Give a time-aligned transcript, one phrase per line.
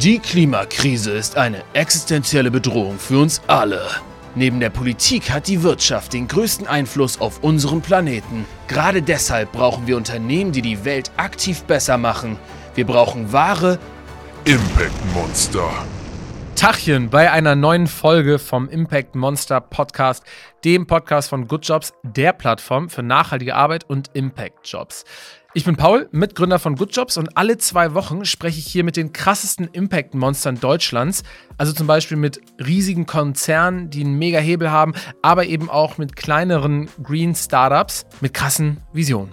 [0.00, 3.80] Die Klimakrise ist eine existenzielle Bedrohung für uns alle.
[4.34, 8.44] Neben der Politik hat die Wirtschaft den größten Einfluss auf unseren Planeten.
[8.66, 12.38] Gerade deshalb brauchen wir Unternehmen, die die Welt aktiv besser machen.
[12.74, 13.78] Wir brauchen wahre
[14.44, 15.70] Impact Monster.
[16.56, 20.24] Tachchen bei einer neuen Folge vom Impact Monster Podcast,
[20.64, 25.04] dem Podcast von Good Jobs, der Plattform für nachhaltige Arbeit und Impact Jobs.
[25.56, 28.96] Ich bin Paul, Mitgründer von Good Jobs und alle zwei Wochen spreche ich hier mit
[28.96, 31.22] den krassesten Impact-Monstern Deutschlands.
[31.58, 36.16] Also zum Beispiel mit riesigen Konzernen, die einen mega Hebel haben, aber eben auch mit
[36.16, 39.30] kleineren Green Startups mit krassen Visionen.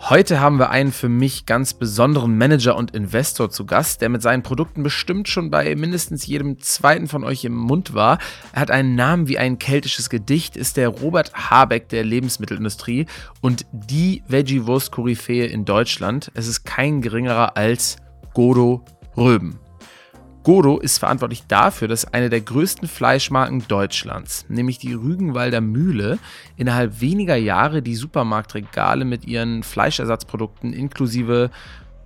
[0.00, 4.20] Heute haben wir einen für mich ganz besonderen Manager und Investor zu Gast, der mit
[4.20, 8.18] seinen Produkten bestimmt schon bei mindestens jedem zweiten von euch im Mund war.
[8.52, 13.06] Er hat einen Namen wie ein keltisches Gedicht, ist der Robert Habeck der Lebensmittelindustrie
[13.40, 16.30] und die Veggie-Wurst-Koryphäe in Deutschland.
[16.34, 17.96] Es ist kein geringerer als
[18.34, 18.84] Godo
[19.16, 19.63] Röben.
[20.44, 26.18] Godo ist verantwortlich dafür, dass eine der größten Fleischmarken Deutschlands, nämlich die Rügenwalder Mühle,
[26.56, 31.50] innerhalb weniger Jahre die Supermarktregale mit ihren Fleischersatzprodukten inklusive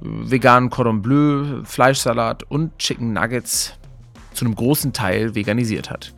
[0.00, 3.74] äh, veganen Cordon Bleu, Fleischsalat und Chicken Nuggets
[4.32, 6.14] zu einem großen Teil veganisiert hat.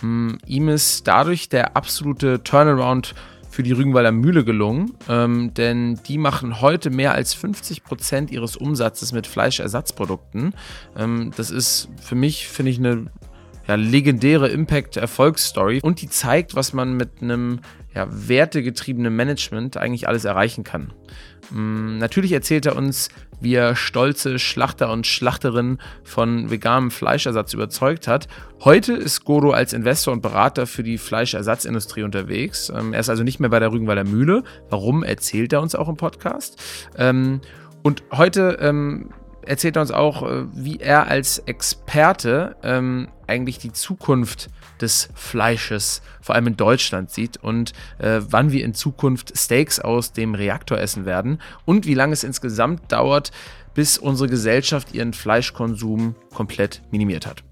[0.00, 3.14] Hm, ihm ist dadurch der absolute Turnaround
[3.54, 8.56] für die Rügenwalder Mühle gelungen, ähm, denn die machen heute mehr als 50 Prozent ihres
[8.56, 10.54] Umsatzes mit Fleischersatzprodukten.
[10.96, 13.06] Ähm, das ist für mich, finde ich, eine
[13.68, 17.60] ja, legendäre Impact-Erfolgsstory und die zeigt, was man mit einem
[17.94, 20.92] ja, wertegetriebenen Management eigentlich alles erreichen kann.
[21.52, 23.08] Ähm, natürlich erzählt er uns,
[23.40, 28.28] wie er stolze Schlachter und Schlachterinnen von veganem Fleischersatz überzeugt hat.
[28.62, 32.70] Heute ist Godo als Investor und Berater für die Fleischersatzindustrie unterwegs.
[32.74, 34.44] Ähm, er ist also nicht mehr bei der Rügenwalder Mühle.
[34.70, 36.62] Warum erzählt er uns auch im Podcast?
[36.96, 37.40] Ähm,
[37.82, 39.10] und heute ähm,
[39.42, 42.56] erzählt er uns auch, äh, wie er als Experte
[43.26, 44.48] eigentlich die Zukunft
[44.84, 50.12] des Fleisches, vor allem in Deutschland, sieht und äh, wann wir in Zukunft Steaks aus
[50.12, 53.32] dem Reaktor essen werden und wie lange es insgesamt dauert,
[53.74, 57.42] bis unsere Gesellschaft ihren Fleischkonsum komplett minimiert hat.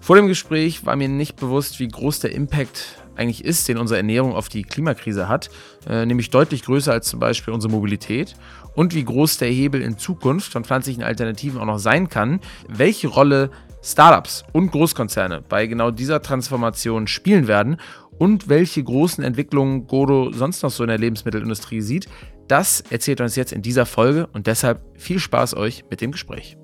[0.00, 3.96] Vor dem Gespräch war mir nicht bewusst, wie groß der Impact eigentlich ist, den unsere
[3.96, 5.50] Ernährung auf die Klimakrise hat,
[5.88, 8.34] äh, nämlich deutlich größer als zum Beispiel unsere Mobilität
[8.74, 13.08] und wie groß der Hebel in Zukunft von pflanzlichen Alternativen auch noch sein kann, welche
[13.08, 13.50] Rolle
[13.84, 17.76] Startups und Großkonzerne bei genau dieser Transformation spielen werden
[18.16, 22.08] und welche großen Entwicklungen Godo sonst noch so in der Lebensmittelindustrie sieht,
[22.48, 26.56] das erzählt uns jetzt in dieser Folge und deshalb viel Spaß euch mit dem Gespräch.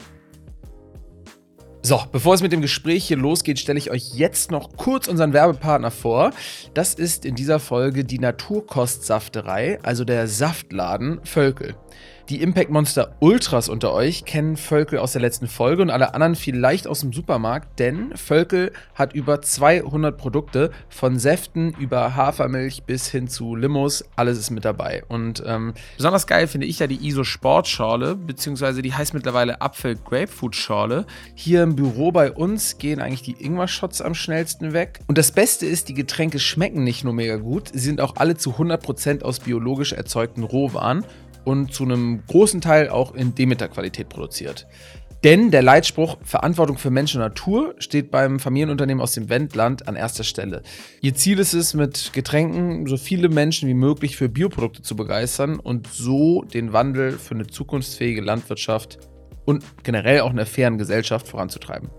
[1.82, 5.32] So, bevor es mit dem Gespräch hier losgeht, stelle ich euch jetzt noch kurz unseren
[5.32, 6.30] Werbepartner vor.
[6.72, 11.74] Das ist in dieser Folge die Naturkostsafterei, also der Saftladen Völkel.
[12.30, 16.36] Die Impact Monster Ultras unter euch kennen Völkel aus der letzten Folge und alle anderen
[16.36, 23.08] vielleicht aus dem Supermarkt, denn Völkel hat über 200 Produkte, von Säften über Hafermilch bis
[23.08, 25.02] hin zu Limos, alles ist mit dabei.
[25.08, 29.96] Und ähm, besonders geil finde ich ja die ISO Sportschorle, beziehungsweise die heißt mittlerweile Apfel
[29.96, 31.06] Grapefruit Schorle.
[31.34, 35.00] Hier im Büro bei uns gehen eigentlich die Ingwer-Shots am schnellsten weg.
[35.08, 38.36] Und das Beste ist, die Getränke schmecken nicht nur mega gut, sie sind auch alle
[38.36, 41.04] zu 100% aus biologisch erzeugten Rohwaren
[41.44, 44.66] und zu einem großen Teil auch in Demeter-Qualität produziert.
[45.22, 49.94] Denn der Leitspruch Verantwortung für Mensch und Natur steht beim Familienunternehmen aus dem Wendland an
[49.94, 50.62] erster Stelle.
[51.02, 55.60] Ihr Ziel ist es, mit Getränken so viele Menschen wie möglich für Bioprodukte zu begeistern
[55.60, 58.98] und so den Wandel für eine zukunftsfähige Landwirtschaft
[59.44, 61.90] und generell auch eine fairen Gesellschaft voranzutreiben.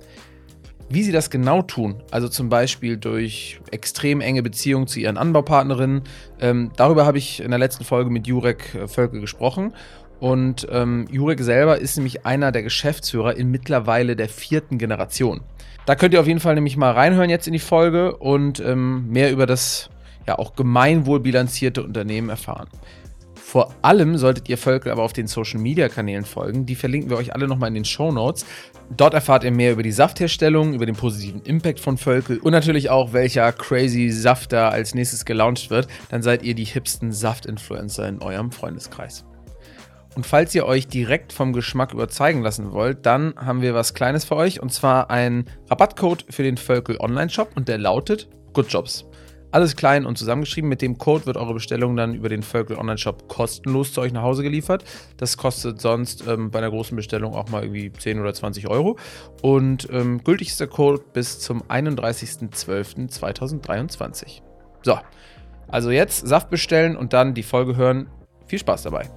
[0.93, 6.01] Wie sie das genau tun, also zum Beispiel durch extrem enge Beziehungen zu ihren Anbaupartnerinnen,
[6.41, 9.73] ähm, darüber habe ich in der letzten Folge mit Jurek äh, Völke gesprochen.
[10.19, 15.39] Und ähm, Jurek selber ist nämlich einer der Geschäftsführer in mittlerweile der vierten Generation.
[15.85, 19.07] Da könnt ihr auf jeden Fall nämlich mal reinhören jetzt in die Folge und ähm,
[19.07, 19.89] mehr über das
[20.27, 22.67] ja auch gemeinwohlbilanzierte Unternehmen erfahren.
[23.51, 26.65] Vor allem solltet ihr Völkel aber auf den Social Media Kanälen folgen.
[26.65, 28.45] Die verlinken wir euch alle nochmal in den Show Notes.
[28.97, 32.89] Dort erfahrt ihr mehr über die Saftherstellung, über den positiven Impact von Völkel und natürlich
[32.89, 35.87] auch, welcher crazy Saft da als nächstes gelauncht wird.
[36.09, 39.25] Dann seid ihr die hipsten Saft-Influencer in eurem Freundeskreis.
[40.13, 44.25] Und falls ihr euch direkt vom Geschmack überzeugen lassen wollt, dann haben wir was Kleines
[44.25, 49.05] für euch und zwar einen Rabattcode für den Völkel Online-Shop und der lautet Good Jobs.
[49.51, 50.69] Alles klein und zusammengeschrieben.
[50.69, 54.23] Mit dem Code wird eure Bestellung dann über den Völkel Online-Shop kostenlos zu euch nach
[54.23, 54.85] Hause geliefert.
[55.17, 58.97] Das kostet sonst ähm, bei einer großen Bestellung auch mal irgendwie 10 oder 20 Euro.
[59.41, 64.41] Und ähm, gültig ist der Code bis zum 31.12.2023.
[64.83, 64.99] So,
[65.67, 68.09] also jetzt Saft bestellen und dann die Folge hören.
[68.47, 69.09] Viel Spaß dabei.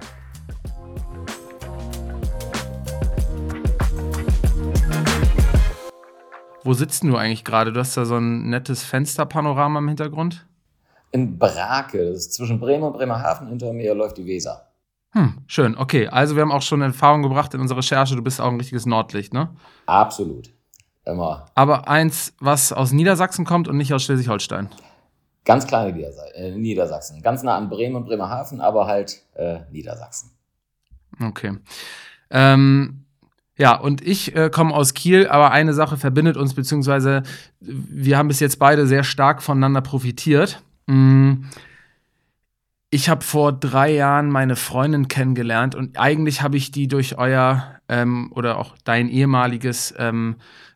[6.65, 7.71] Wo sitzt du eigentlich gerade?
[7.71, 10.47] Du hast da so ein nettes Fensterpanorama im Hintergrund.
[11.11, 13.47] In Brake, das ist zwischen Bremen und Bremerhaven.
[13.49, 14.65] Hinter mir läuft die Weser.
[15.11, 15.77] Hm, schön.
[15.77, 18.15] Okay, also wir haben auch schon Erfahrung gebracht in unserer Recherche.
[18.15, 19.49] Du bist auch ein richtiges Nordlicht, ne?
[19.85, 20.49] Absolut.
[21.05, 21.45] Immer.
[21.53, 24.69] Aber eins, was aus Niedersachsen kommt und nicht aus Schleswig-Holstein.
[25.45, 27.21] Ganz kleine Niedersa äh, Niedersachsen.
[27.21, 30.31] Ganz nah an Bremen und Bremerhaven, aber halt äh, Niedersachsen.
[31.21, 31.59] Okay.
[32.31, 33.04] Ähm,
[33.57, 37.23] ja, und ich äh, komme aus Kiel, aber eine Sache verbindet uns, beziehungsweise
[37.59, 40.61] wir haben bis jetzt beide sehr stark voneinander profitiert.
[40.87, 41.45] Mm.
[42.91, 47.75] Ich habe vor drei Jahren meine Freundin kennengelernt und eigentlich habe ich die durch euer
[47.89, 50.35] ähm, oder auch dein ehemaliges ähm,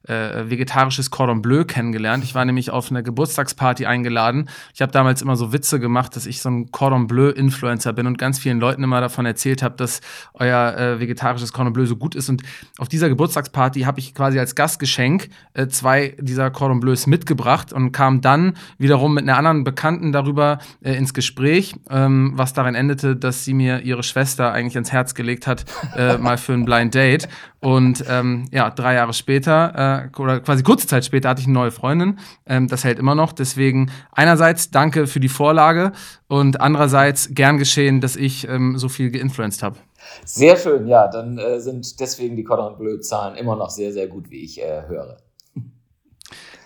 [0.10, 2.24] äh, vegetarisches Cordon Bleu kennengelernt.
[2.24, 4.50] Ich war nämlich auf eine Geburtstagsparty eingeladen.
[4.74, 8.18] Ich habe damals immer so Witze gemacht, dass ich so ein Cordon Bleu-Influencer bin und
[8.18, 10.02] ganz vielen Leuten immer davon erzählt habe, dass
[10.34, 12.30] euer äh, vegetarisches Cordon Bleu so gut ist.
[12.30, 12.44] Und
[12.78, 17.92] auf dieser Geburtstagsparty habe ich quasi als Gastgeschenk äh, zwei dieser Cordon Bleus mitgebracht und
[17.92, 23.16] kam dann wiederum mit einer anderen Bekannten darüber äh, ins Gespräch, ähm, was darin endete,
[23.16, 25.66] dass sie mir ihre Schwester eigentlich ans Herz gelegt hat,
[25.96, 27.28] äh, mal für ein Blind Date.
[27.62, 31.72] Und ähm, ja, drei Jahre später, oder quasi kurze Zeit später, hatte ich eine neue
[31.72, 32.20] Freundin.
[32.46, 33.34] Ähm, das hält immer noch.
[33.34, 35.92] Deswegen einerseits danke für die Vorlage
[36.28, 39.78] und andererseits gern geschehen, dass ich ähm, so viel geinfluenced habe.
[40.26, 41.08] Sehr schön, ja.
[41.08, 44.84] Dann äh, sind deswegen die Cordon Bleu-Zahlen immer noch sehr, sehr gut, wie ich äh,
[44.88, 45.18] höre.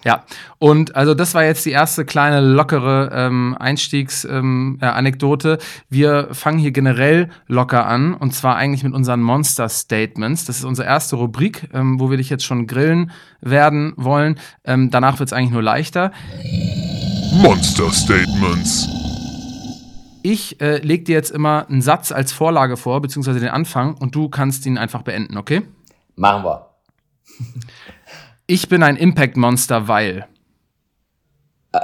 [0.03, 0.25] Ja,
[0.59, 5.51] und also das war jetzt die erste kleine lockere ähm, Einstiegsanekdote.
[5.53, 5.57] Ähm,
[5.89, 10.43] Wir fangen hier generell locker an und zwar eigentlich mit unseren Monster Statements.
[10.45, 14.39] Das ist unsere erste Rubrik, ähm, wo wir dich jetzt schon grillen werden wollen.
[14.65, 16.11] Ähm, danach wird es eigentlich nur leichter.
[17.35, 18.89] Monster Statements.
[20.21, 24.15] Ich äh, leg dir jetzt immer einen Satz als Vorlage vor, beziehungsweise den Anfang, und
[24.15, 25.63] du kannst ihn einfach beenden, okay?
[26.15, 26.69] Machen wir.
[28.45, 30.27] Ich bin ein Impact-Monster, weil.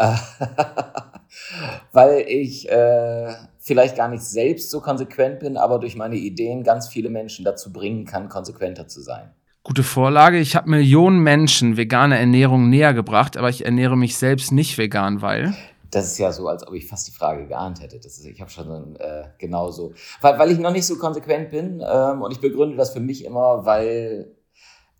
[1.93, 6.89] weil ich äh, vielleicht gar nicht selbst so konsequent bin, aber durch meine Ideen ganz
[6.89, 9.31] viele Menschen dazu bringen kann, konsequenter zu sein.
[9.63, 10.37] Gute Vorlage.
[10.39, 15.21] Ich habe Millionen Menschen vegane Ernährung näher gebracht, aber ich ernähre mich selbst nicht vegan,
[15.21, 15.55] weil.
[15.91, 17.99] Das ist ja so, als ob ich fast die Frage geahnt hätte.
[17.99, 19.93] Das ist, ich habe schon äh, genauso.
[20.19, 23.23] Weil, weil ich noch nicht so konsequent bin ähm, und ich begründe das für mich
[23.23, 24.35] immer, weil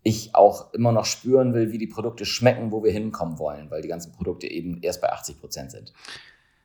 [0.02, 3.82] ich auch immer noch spüren will, wie die Produkte schmecken, wo wir hinkommen wollen, weil
[3.82, 5.92] die ganzen Produkte eben erst bei 80 Prozent sind.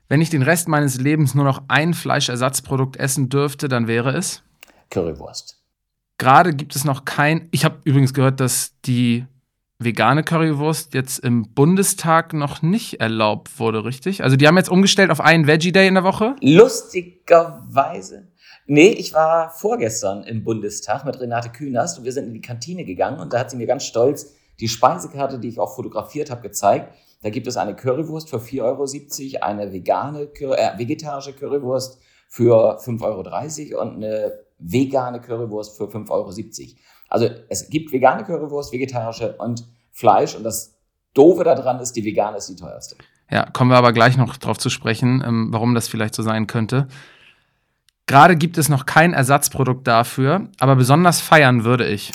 [0.08, 4.42] Wenn ich den Rest meines Lebens nur noch ein Fleischersatzprodukt essen dürfte, dann wäre es?
[4.90, 5.60] Currywurst.
[6.18, 7.48] Gerade gibt es noch kein.
[7.50, 9.26] Ich habe übrigens gehört, dass die
[9.78, 14.22] vegane Currywurst jetzt im Bundestag noch nicht erlaubt wurde, richtig?
[14.22, 16.36] Also die haben jetzt umgestellt auf einen Veggie Day in der Woche?
[16.40, 18.25] Lustigerweise
[18.68, 22.84] Nee, ich war vorgestern im Bundestag mit Renate Künast und wir sind in die Kantine
[22.84, 26.42] gegangen und da hat sie mir ganz stolz die Speisekarte, die ich auch fotografiert habe,
[26.42, 26.92] gezeigt.
[27.22, 33.72] Da gibt es eine Currywurst für 4,70 Euro, eine vegane, äh, vegetarische Currywurst für 5,30
[33.74, 36.76] Euro und eine vegane Currywurst für 5,70 Euro.
[37.08, 40.74] Also es gibt vegane Currywurst, vegetarische und Fleisch und das
[41.14, 42.96] Doofe daran ist, die vegane ist die teuerste.
[43.30, 46.46] Ja, kommen wir aber gleich noch drauf zu sprechen, ähm, warum das vielleicht so sein
[46.46, 46.88] könnte.
[48.06, 52.12] Gerade gibt es noch kein Ersatzprodukt dafür, aber besonders feiern würde ich.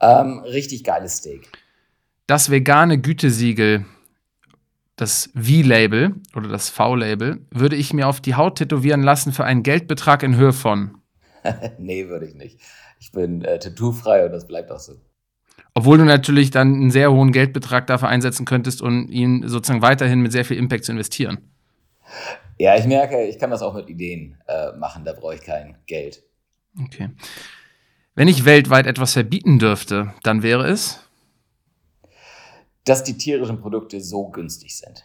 [0.00, 1.48] Ähm, richtig geiles Steak.
[2.26, 3.84] Das vegane Gütesiegel,
[4.96, 9.62] das V-Label oder das V-Label, würde ich mir auf die Haut tätowieren lassen für einen
[9.62, 10.98] Geldbetrag in Höhe von.
[11.78, 12.60] nee, würde ich nicht.
[12.98, 14.94] Ich bin äh, tattoofrei und das bleibt auch so.
[15.74, 20.20] Obwohl du natürlich dann einen sehr hohen Geldbetrag dafür einsetzen könntest, um ihn sozusagen weiterhin
[20.20, 21.38] mit sehr viel Impact zu investieren.
[22.58, 25.76] Ja, ich merke, ich kann das auch mit Ideen äh, machen, da brauche ich kein
[25.86, 26.22] Geld.
[26.80, 27.10] Okay.
[28.14, 31.00] Wenn ich weltweit etwas verbieten dürfte, dann wäre es?
[32.84, 35.04] Dass die tierischen Produkte so günstig sind.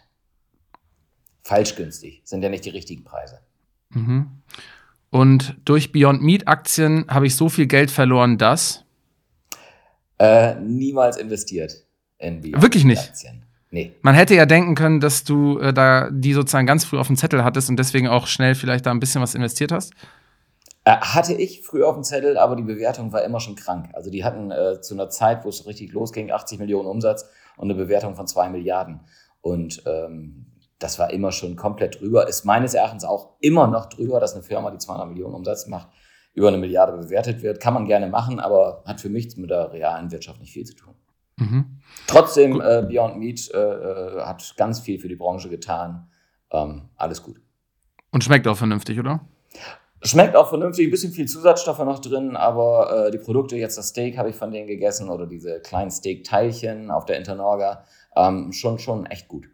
[1.42, 3.40] Falsch günstig, sind ja nicht die richtigen Preise.
[3.90, 4.42] Mhm.
[5.10, 8.84] Und durch Beyond Meat Aktien habe ich so viel Geld verloren, dass?
[10.18, 11.86] Äh, niemals investiert
[12.18, 13.08] in Beyond Wirklich nicht?
[13.08, 13.47] Aktien.
[13.70, 13.92] Nee.
[14.02, 17.16] Man hätte ja denken können, dass du äh, da die sozusagen ganz früh auf dem
[17.16, 19.92] Zettel hattest und deswegen auch schnell vielleicht da ein bisschen was investiert hast.
[20.84, 23.90] Äh, hatte ich früh auf dem Zettel, aber die Bewertung war immer schon krank.
[23.92, 27.70] Also die hatten äh, zu einer Zeit, wo es richtig losging, 80 Millionen Umsatz und
[27.70, 29.00] eine Bewertung von 2 Milliarden.
[29.42, 30.46] Und ähm,
[30.78, 32.26] das war immer schon komplett drüber.
[32.26, 35.88] Ist meines Erachtens auch immer noch drüber, dass eine Firma, die 200 Millionen Umsatz macht,
[36.32, 37.60] über eine Milliarde bewertet wird.
[37.60, 40.74] Kann man gerne machen, aber hat für mich mit der realen Wirtschaft nicht viel zu
[40.74, 40.94] tun.
[41.36, 41.77] Mhm.
[42.06, 46.08] Trotzdem, äh, Beyond Meat äh, äh, hat ganz viel für die Branche getan.
[46.50, 47.40] Ähm, alles gut.
[48.10, 49.20] Und schmeckt auch vernünftig, oder?
[50.02, 53.88] Schmeckt auch vernünftig, ein bisschen viel Zusatzstoffe noch drin, aber äh, die Produkte, jetzt das
[53.88, 57.84] Steak habe ich von denen gegessen oder diese kleinen Steak-Teilchen auf der Internorga,
[58.16, 59.48] ähm, schon, schon echt gut.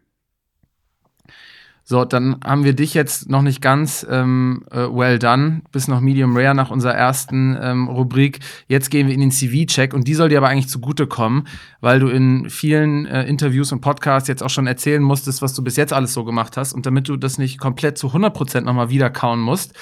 [1.87, 6.01] So, dann haben wir dich jetzt noch nicht ganz ähm, äh, well done, bis noch
[6.01, 8.39] Medium Rare nach unserer ersten ähm, Rubrik.
[8.67, 11.47] Jetzt gehen wir in den CV-Check und die soll dir aber eigentlich zugutekommen,
[11.81, 15.63] weil du in vielen äh, Interviews und Podcasts jetzt auch schon erzählen musstest, was du
[15.63, 16.73] bis jetzt alles so gemacht hast.
[16.73, 19.75] Und damit du das nicht komplett zu 100% nochmal wiederkauen musst,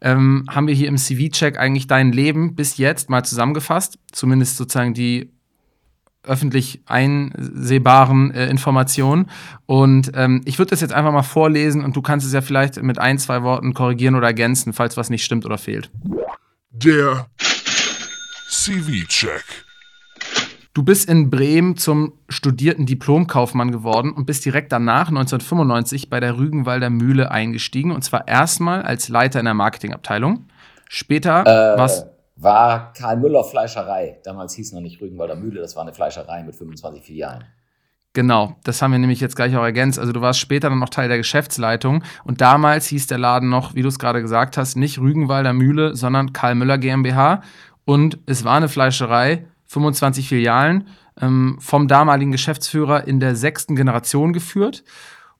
[0.00, 3.98] ähm, haben wir hier im CV-Check eigentlich dein Leben bis jetzt mal zusammengefasst.
[4.12, 5.32] Zumindest sozusagen die
[6.28, 9.30] öffentlich einsehbaren äh, Informationen.
[9.66, 12.82] Und ähm, ich würde das jetzt einfach mal vorlesen und du kannst es ja vielleicht
[12.82, 15.90] mit ein, zwei Worten korrigieren oder ergänzen, falls was nicht stimmt oder fehlt.
[16.70, 17.26] Der
[18.48, 19.44] CV-Check.
[20.74, 26.38] Du bist in Bremen zum studierten Diplomkaufmann geworden und bist direkt danach 1995 bei der
[26.38, 30.46] Rügenwalder Mühle eingestiegen und zwar erstmal als Leiter in der Marketingabteilung.
[30.88, 31.42] Später
[31.74, 32.06] Äh, was
[32.40, 34.20] war Karl Müller Fleischerei.
[34.24, 37.44] Damals hieß noch nicht Rügenwalder Mühle, das war eine Fleischerei mit 25 Filialen.
[38.14, 39.98] Genau, das haben wir nämlich jetzt gleich auch ergänzt.
[39.98, 43.74] Also du warst später dann noch Teil der Geschäftsleitung und damals hieß der Laden noch,
[43.74, 47.42] wie du es gerade gesagt hast, nicht Rügenwalder Mühle, sondern Karl Müller GmbH
[47.84, 50.88] und es war eine Fleischerei, 25 Filialen,
[51.20, 54.84] ähm, vom damaligen Geschäftsführer in der sechsten Generation geführt.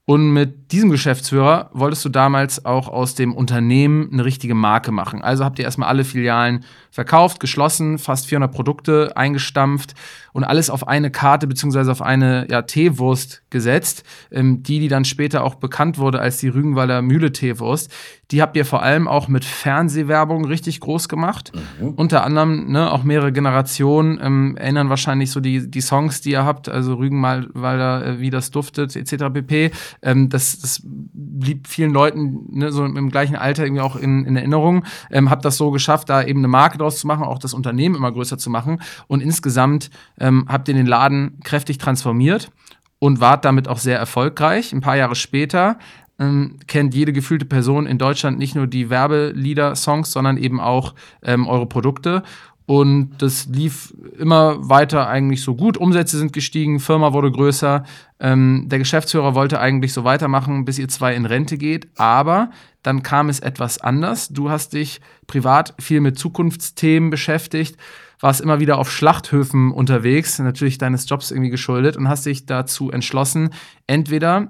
[0.09, 5.21] Und mit diesem Geschäftsführer wolltest du damals auch aus dem Unternehmen eine richtige Marke machen.
[5.21, 9.95] Also habt ihr erstmal alle Filialen verkauft, geschlossen, fast 400 Produkte eingestampft
[10.39, 15.05] und alles auf eine Karte beziehungsweise auf eine ja, Teewurst gesetzt, ähm, die, die dann
[15.05, 17.93] später auch bekannt wurde als die Rügenwalder Mühle Teewurst.
[18.31, 21.51] Die habt ihr vor allem auch mit Fernsehwerbung richtig groß gemacht.
[21.81, 21.89] Mhm.
[21.95, 26.45] Unter anderem ne, auch mehrere Generationen ähm, erinnern wahrscheinlich so die, die Songs, die ihr
[26.45, 29.33] habt, also Rügenwalder, äh, wie das duftet, etc.
[29.33, 29.73] pp.
[30.03, 34.37] Ähm, das, das blieb vielen Leuten ne, so im gleichen Alter irgendwie auch in, in
[34.37, 34.85] Erinnerung.
[35.11, 37.97] Ähm, habt das so geschafft, da eben eine Marke draus zu machen, auch das Unternehmen
[37.97, 38.81] immer größer zu machen.
[39.09, 39.91] Und insgesamt
[40.29, 42.51] ähm, habt ihr den Laden kräftig transformiert
[42.99, 44.73] und wart damit auch sehr erfolgreich.
[44.73, 45.79] Ein paar Jahre später
[46.19, 51.47] ähm, kennt jede gefühlte Person in Deutschland nicht nur die Werbelieder-Songs, sondern eben auch ähm,
[51.47, 52.23] eure Produkte.
[52.67, 55.79] Und das lief immer weiter eigentlich so gut.
[55.79, 57.85] Umsätze sind gestiegen, Firma wurde größer.
[58.21, 61.89] Ähm, der Geschäftsführer wollte eigentlich so weitermachen, bis ihr zwei in Rente geht.
[61.97, 62.51] Aber
[62.83, 64.29] dann kam es etwas anders.
[64.29, 67.79] Du hast dich privat viel mit Zukunftsthemen beschäftigt,
[68.21, 72.91] warst immer wieder auf Schlachthöfen unterwegs, natürlich deines Jobs irgendwie geschuldet, und hast dich dazu
[72.91, 73.51] entschlossen,
[73.87, 74.49] entweder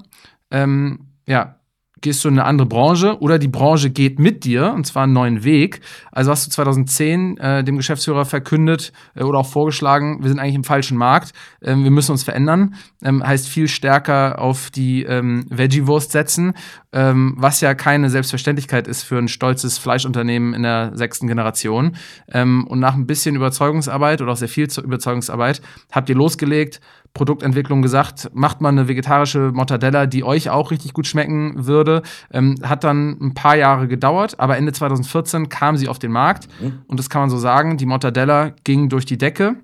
[0.50, 1.58] ähm, ja,
[2.00, 5.12] gehst du in eine andere Branche oder die Branche geht mit dir und zwar einen
[5.12, 5.80] neuen Weg.
[6.12, 10.54] Also hast du 2010 äh, dem Geschäftsführer verkündet äh, oder auch vorgeschlagen, wir sind eigentlich
[10.54, 11.32] im falschen Markt,
[11.62, 12.74] ähm, wir müssen uns verändern.
[13.02, 16.54] Ähm, heißt viel stärker auf die ähm, Veggie-Wurst setzen,
[16.92, 21.96] ähm, was ja keine Selbstverständlichkeit ist für ein stolzes Fleischunternehmen in der sechsten Generation.
[22.32, 25.60] Ähm, und nach ein bisschen Überzeugungsarbeit oder auch sehr viel Überzeugungsarbeit
[25.92, 26.80] habt ihr losgelegt,
[27.14, 32.02] Produktentwicklung gesagt, macht mal eine vegetarische Mortadella, die euch auch richtig gut schmecken würde.
[32.30, 36.48] Ähm, hat dann ein paar Jahre gedauert, aber Ende 2014 kam sie auf den Markt
[36.60, 36.82] Mhm.
[36.86, 39.56] und das kann man so sagen, die Mortadella ging durch die Decke.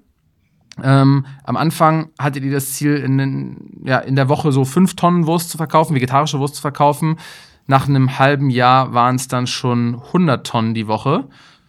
[0.82, 4.96] Ähm, am Anfang hattet ihr das Ziel, in, den, ja, in der Woche so fünf
[4.96, 7.16] Tonnen Wurst zu verkaufen, vegetarische Wurst zu verkaufen.
[7.66, 11.24] Nach einem halben Jahr waren es dann schon 100 Tonnen die Woche.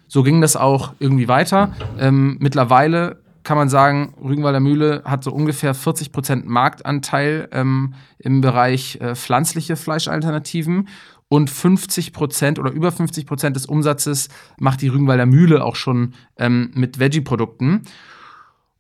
[0.08, 1.74] So ging das auch irgendwie weiter.
[2.00, 8.42] Ähm, mittlerweile kann man sagen, Rügenwalder Mühle hat so ungefähr 40 Prozent Marktanteil ähm, im
[8.42, 10.90] Bereich äh, pflanzliche Fleischalternativen.
[11.28, 16.14] Und 50 Prozent oder über 50 Prozent des Umsatzes macht die Rügenwalder Mühle auch schon
[16.38, 17.82] ähm, mit Veggie-Produkten.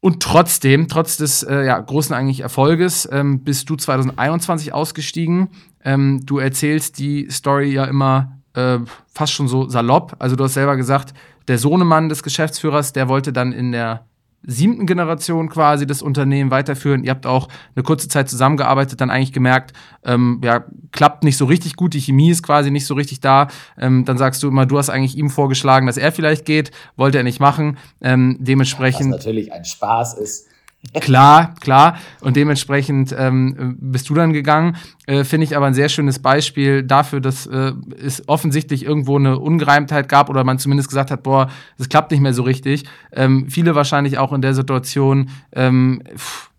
[0.05, 5.49] Und trotzdem, trotz des äh, ja, großen eigentlich Erfolges, ähm, bist du 2021 ausgestiegen.
[5.83, 8.77] Ähm, du erzählst die Story ja immer äh,
[9.11, 10.15] fast schon so salopp.
[10.19, 11.15] Also du hast selber gesagt,
[11.47, 14.05] der Sohnemann des Geschäftsführers, der wollte dann in der
[14.45, 17.03] siebten Generation quasi das Unternehmen weiterführen.
[17.03, 19.73] Ihr habt auch eine kurze Zeit zusammengearbeitet, dann eigentlich gemerkt,
[20.03, 23.47] ähm, ja, klappt nicht so richtig gut, die Chemie ist quasi nicht so richtig da.
[23.77, 27.17] Ähm, dann sagst du immer, du hast eigentlich ihm vorgeschlagen, dass er vielleicht geht, wollte
[27.17, 27.77] er nicht machen.
[28.01, 30.47] Ähm, Was dementsprechend natürlich ein Spaß ist.
[30.93, 31.97] Klar, klar.
[32.21, 34.77] Und dementsprechend ähm, bist du dann gegangen.
[35.07, 39.39] Äh, Finde ich aber ein sehr schönes Beispiel dafür, dass äh, es offensichtlich irgendwo eine
[39.39, 42.85] Ungereimtheit gab oder man zumindest gesagt hat, boah, das klappt nicht mehr so richtig.
[43.11, 46.49] Ähm, viele wahrscheinlich auch in der Situation ähm, pff,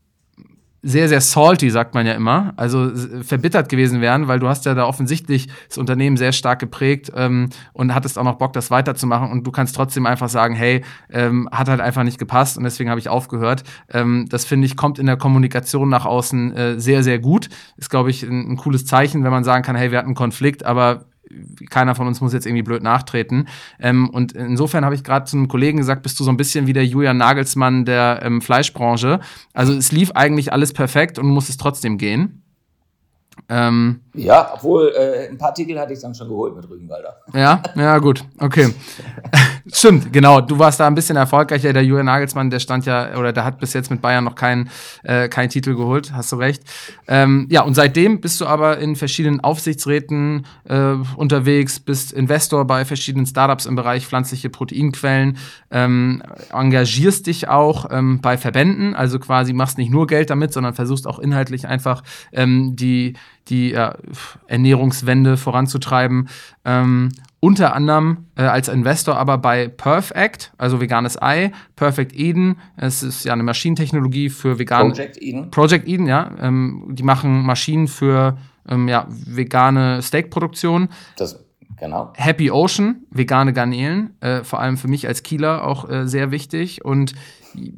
[0.83, 2.91] sehr, sehr salty, sagt man ja immer, also
[3.23, 7.49] verbittert gewesen wären, weil du hast ja da offensichtlich das Unternehmen sehr stark geprägt ähm,
[7.73, 11.49] und hattest auch noch Bock, das weiterzumachen und du kannst trotzdem einfach sagen, hey, ähm,
[11.51, 13.65] hat halt einfach nicht gepasst und deswegen habe ich aufgehört.
[13.93, 17.49] Ähm, das finde ich, kommt in der Kommunikation nach außen äh, sehr, sehr gut.
[17.77, 20.15] Ist, glaube ich, ein, ein cooles Zeichen, wenn man sagen kann, hey, wir hatten einen
[20.15, 21.07] Konflikt, aber
[21.71, 23.49] keiner von uns muss jetzt irgendwie blöd nachtreten.
[23.81, 26.67] Ähm, und insofern habe ich gerade zu einem Kollegen gesagt, bist du so ein bisschen
[26.67, 29.21] wie der Julian Nagelsmann der ähm, Fleischbranche.
[29.53, 32.43] Also es lief eigentlich alles perfekt und muss es trotzdem gehen.
[33.49, 37.17] Ähm, ja, obwohl äh, ein paar Artikel hatte ich dann schon geholt mit Rügenwalder.
[37.33, 38.75] Ja, ja, gut, okay.
[39.73, 40.41] Stimmt, genau.
[40.41, 41.73] Du warst da ein bisschen erfolgreicher.
[41.73, 44.71] Der Julian Nagelsmann, der stand ja, oder der hat bis jetzt mit Bayern noch keinen
[45.03, 46.63] äh, keinen Titel geholt, hast du recht.
[47.09, 52.85] Ähm, ja, und seitdem bist du aber in verschiedenen Aufsichtsräten äh, unterwegs, bist Investor bei
[52.85, 55.37] verschiedenen Startups im Bereich pflanzliche Proteinquellen,
[55.73, 60.75] ähm, engagierst dich auch ähm, bei Verbänden, also quasi machst nicht nur Geld damit, sondern
[60.75, 63.15] versuchst auch inhaltlich einfach ähm, die
[63.49, 63.93] die äh,
[64.49, 66.29] Ernährungswende voranzutreiben.
[66.65, 72.59] Ähm, unter anderem äh, als Investor aber bei Perfect, also veganes Ei, Perfect Eden.
[72.77, 74.91] Es ist ja eine Maschinentechnologie für vegane.
[74.91, 75.51] Project Eden.
[75.51, 76.31] Project Eden, ja.
[76.41, 78.39] Ähm, die machen Maschinen für
[78.69, 80.89] ähm, ja, vegane Steakproduktion.
[81.17, 81.47] Das
[81.79, 82.13] Genau.
[82.17, 86.85] Happy Ocean, vegane Garnelen, äh, vor allem für mich als Kieler auch äh, sehr wichtig.
[86.85, 87.15] Und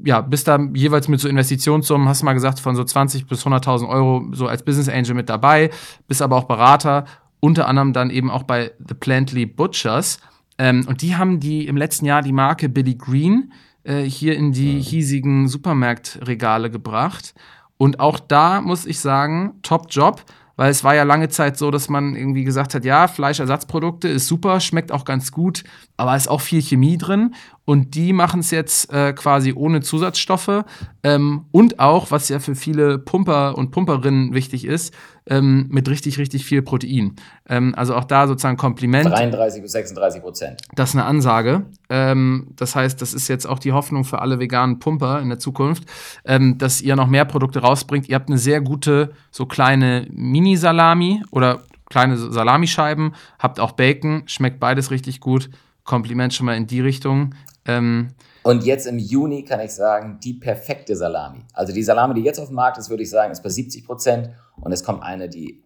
[0.05, 3.45] ja, bist da jeweils mit so Investitionssummen, hast du mal gesagt, von so 20 bis
[3.45, 5.71] 100.000 Euro so als Business Angel mit dabei,
[6.07, 7.07] bist aber auch Berater
[7.41, 10.19] unter anderem dann eben auch bei The Plantly Butchers.
[10.59, 13.53] Ähm, und die haben die im letzten Jahr die Marke Billy Green
[13.85, 14.81] äh, hier in die mhm.
[14.81, 17.35] hiesigen Supermarktregale gebracht.
[17.77, 20.25] Und auch da muss ich sagen, top Job,
[20.57, 24.27] weil es war ja lange Zeit so, dass man irgendwie gesagt hat, ja, Fleischersatzprodukte ist
[24.27, 25.63] super, schmeckt auch ganz gut,
[25.97, 27.35] aber ist auch viel Chemie drin.
[27.69, 30.65] Und die machen es jetzt äh, quasi ohne Zusatzstoffe
[31.03, 34.95] ähm, und auch, was ja für viele Pumper und Pumperinnen wichtig ist,
[35.27, 37.17] ähm, mit richtig, richtig viel Protein.
[37.47, 39.11] Ähm, also auch da sozusagen Kompliment.
[39.11, 40.63] 33 bis 36 Prozent.
[40.77, 41.67] Das ist eine Ansage.
[41.91, 45.39] Ähm, das heißt, das ist jetzt auch die Hoffnung für alle veganen Pumper in der
[45.39, 45.85] Zukunft,
[46.25, 48.09] ähm, dass ihr noch mehr Produkte rausbringt.
[48.09, 51.61] Ihr habt eine sehr gute, so kleine Mini-Salami oder
[51.91, 55.51] kleine Salamischeiben, habt auch Bacon, schmeckt beides richtig gut.
[55.89, 57.35] Kompliment schon mal in die Richtung.
[57.69, 58.09] Ähm,
[58.43, 61.45] und jetzt im Juni kann ich sagen, die perfekte Salami.
[61.53, 63.85] Also die Salami, die jetzt auf dem Markt ist, würde ich sagen, ist bei 70
[63.85, 64.31] Prozent.
[64.57, 65.63] Und es kommt eine, die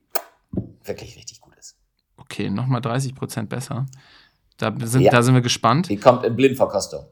[0.84, 1.76] wirklich richtig gut ist.
[2.16, 3.86] Okay, nochmal 30 Prozent besser.
[4.58, 5.10] Da sind, ja.
[5.12, 5.88] da sind wir gespannt.
[5.88, 7.06] Die kommt in Blindverkostung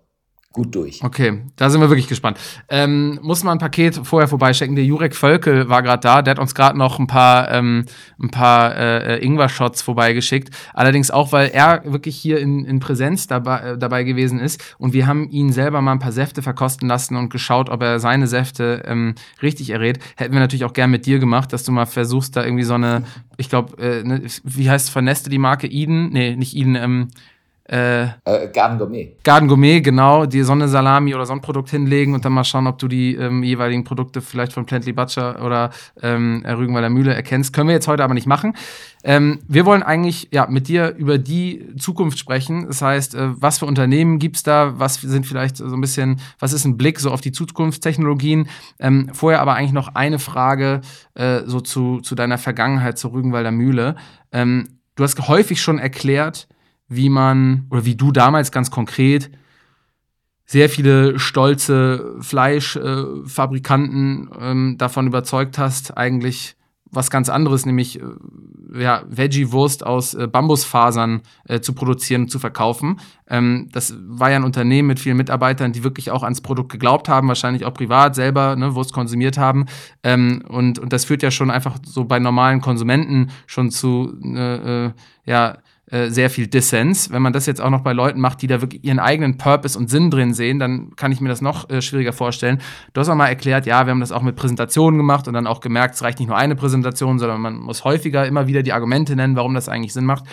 [0.52, 1.02] gut durch.
[1.04, 2.38] Okay, da sind wir wirklich gespannt.
[2.68, 4.74] Ähm, muss man ein Paket vorher vorbeischicken.
[4.74, 7.84] Der Jurek Völkel war gerade da, der hat uns gerade noch ein paar, ähm,
[8.20, 10.50] ein paar äh, äh, Ingwer-Shots vorbeigeschickt.
[10.74, 14.92] Allerdings auch, weil er wirklich hier in, in Präsenz dabei, äh, dabei gewesen ist und
[14.92, 18.26] wir haben ihn selber mal ein paar Säfte verkosten lassen und geschaut, ob er seine
[18.26, 20.00] Säfte ähm, richtig errät.
[20.16, 22.74] Hätten wir natürlich auch gern mit dir gemacht, dass du mal versuchst, da irgendwie so
[22.74, 23.04] eine,
[23.36, 26.10] ich glaube, äh, ne, wie heißt Verneste die Marke Eden?
[26.10, 27.08] Nee, nicht Eden, ähm,
[27.70, 29.16] äh, äh, Garden Gourmet.
[29.22, 32.42] Garden Gourmet, genau, dir so eine Salami oder so ein Produkt hinlegen und dann mal
[32.42, 35.70] schauen, ob du die ähm, jeweiligen Produkte vielleicht von Plantly Butcher oder
[36.02, 37.52] ähm, Rügenwalder Mühle erkennst.
[37.52, 38.54] Können wir jetzt heute aber nicht machen.
[39.04, 42.66] Ähm, wir wollen eigentlich ja, mit dir über die Zukunft sprechen.
[42.66, 44.74] Das heißt, äh, was für Unternehmen gibt es da?
[44.78, 48.48] Was sind vielleicht so ein bisschen, was ist ein Blick so auf die Zukunftstechnologien?
[48.80, 50.80] Ähm, vorher aber eigentlich noch eine Frage
[51.14, 53.94] äh, so zu, zu deiner Vergangenheit zur Rügenwalder Mühle.
[54.32, 56.48] Ähm, du hast häufig schon erklärt,
[56.90, 59.30] wie man, oder wie du damals ganz konkret,
[60.44, 66.56] sehr viele stolze Fleischfabrikanten äh, ähm, davon überzeugt hast, eigentlich
[66.90, 68.04] was ganz anderes, nämlich äh,
[68.74, 72.98] ja, Veggie-Wurst aus äh, Bambusfasern äh, zu produzieren und zu verkaufen.
[73.28, 77.08] Ähm, das war ja ein Unternehmen mit vielen Mitarbeitern, die wirklich auch ans Produkt geglaubt
[77.08, 79.66] haben, wahrscheinlich auch privat selber ne, Wurst konsumiert haben.
[80.02, 84.86] Ähm, und, und das führt ja schon einfach so bei normalen Konsumenten schon zu äh,
[84.86, 84.90] äh
[85.26, 85.58] ja,
[85.90, 87.10] äh, sehr viel Dissens.
[87.10, 89.76] Wenn man das jetzt auch noch bei Leuten macht, die da wirklich ihren eigenen Purpose
[89.76, 92.60] und Sinn drin sehen, dann kann ich mir das noch äh, schwieriger vorstellen.
[92.92, 95.48] Du hast auch mal erklärt, ja, wir haben das auch mit Präsentationen gemacht und dann
[95.48, 98.72] auch gemerkt, es reicht nicht nur eine Präsentation, sondern man muss häufiger immer wieder die
[98.72, 100.24] Argumente nennen, warum das eigentlich Sinn macht.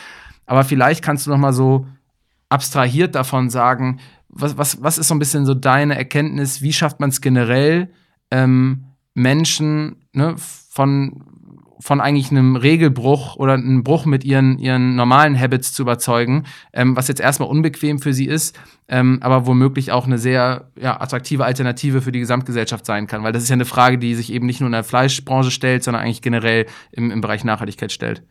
[0.45, 1.87] Aber vielleicht kannst du noch mal so
[2.49, 6.99] abstrahiert davon sagen, was, was, was ist so ein bisschen so deine Erkenntnis, wie schafft
[6.99, 7.89] man es generell,
[8.31, 11.23] ähm, Menschen ne, von
[11.79, 16.95] von eigentlich einem Regelbruch oder einem Bruch mit ihren, ihren normalen Habits zu überzeugen, ähm,
[16.95, 21.45] was jetzt erstmal unbequem für sie ist, ähm, aber womöglich auch eine sehr ja, attraktive
[21.45, 23.23] Alternative für die Gesamtgesellschaft sein kann.
[23.23, 25.83] Weil das ist ja eine Frage, die sich eben nicht nur in der Fleischbranche stellt,
[25.83, 28.23] sondern eigentlich generell im, im Bereich Nachhaltigkeit stellt.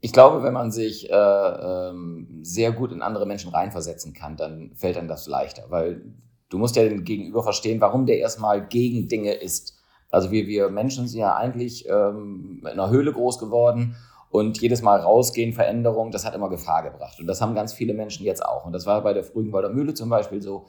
[0.00, 4.72] Ich glaube, wenn man sich äh, ähm, sehr gut in andere Menschen reinversetzen kann, dann
[4.74, 6.02] fällt einem das leichter, weil
[6.48, 9.75] du musst ja den Gegenüber verstehen, warum der erstmal gegen Dinge ist.
[10.16, 13.96] Also wir, wir Menschen sind ja eigentlich ähm, in einer Höhle groß geworden
[14.30, 17.20] und jedes Mal rausgehen, Veränderung, das hat immer Gefahr gebracht.
[17.20, 18.64] Und das haben ganz viele Menschen jetzt auch.
[18.64, 20.68] Und das war bei der Frügenwalder Mühle zum Beispiel so.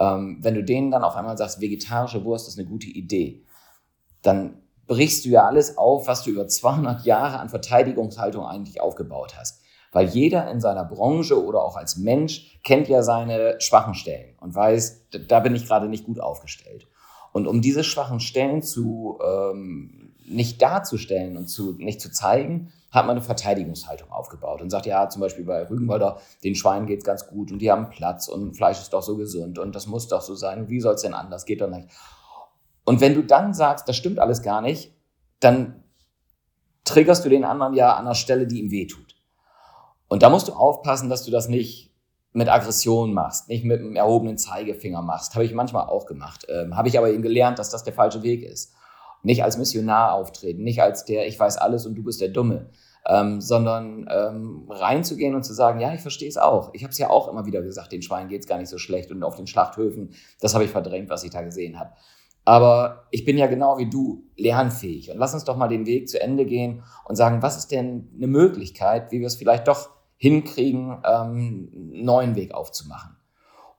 [0.00, 3.44] Ähm, wenn du denen dann auf einmal sagst, vegetarische Wurst ist eine gute Idee,
[4.22, 9.36] dann brichst du ja alles auf, was du über 200 Jahre an Verteidigungshaltung eigentlich aufgebaut
[9.38, 9.62] hast.
[9.92, 14.52] Weil jeder in seiner Branche oder auch als Mensch kennt ja seine schwachen Stellen und
[14.52, 16.88] weiß, da bin ich gerade nicht gut aufgestellt.
[17.32, 23.06] Und um diese schwachen Stellen zu ähm, nicht darzustellen und zu, nicht zu zeigen, hat
[23.06, 27.26] man eine Verteidigungshaltung aufgebaut und sagt, ja, zum Beispiel bei Rügenwalder, den Schweinen geht's ganz
[27.26, 30.22] gut und die haben Platz und Fleisch ist doch so gesund und das muss doch
[30.22, 30.68] so sein.
[30.68, 31.44] Wie soll's denn anders?
[31.44, 31.88] Geht doch nicht.
[32.84, 34.92] Und wenn du dann sagst, das stimmt alles gar nicht,
[35.38, 35.84] dann
[36.84, 39.14] triggerst du den anderen ja an einer Stelle, die ihm wehtut.
[40.08, 41.89] Und da musst du aufpassen, dass du das nicht
[42.32, 45.34] mit Aggression machst, nicht mit einem erhobenen Zeigefinger machst.
[45.34, 46.46] Habe ich manchmal auch gemacht.
[46.48, 48.72] Ähm, Habe ich aber eben gelernt, dass das der falsche Weg ist.
[49.22, 52.70] Nicht als Missionar auftreten, nicht als der, ich weiß alles und du bist der Dumme,
[53.06, 56.72] ähm, sondern ähm, reinzugehen und zu sagen, ja, ich verstehe es auch.
[56.72, 59.10] Ich habe es ja auch immer wieder gesagt, den Schweinen geht's gar nicht so schlecht
[59.10, 61.90] und auf den Schlachthöfen, das habe ich verdrängt, was ich da gesehen habe.
[62.44, 65.10] Aber ich bin ja genau wie du lernfähig.
[65.10, 68.10] Und lass uns doch mal den Weg zu Ende gehen und sagen, was ist denn
[68.16, 73.16] eine Möglichkeit, wie wir es vielleicht doch hinkriegen, ähm, einen neuen Weg aufzumachen.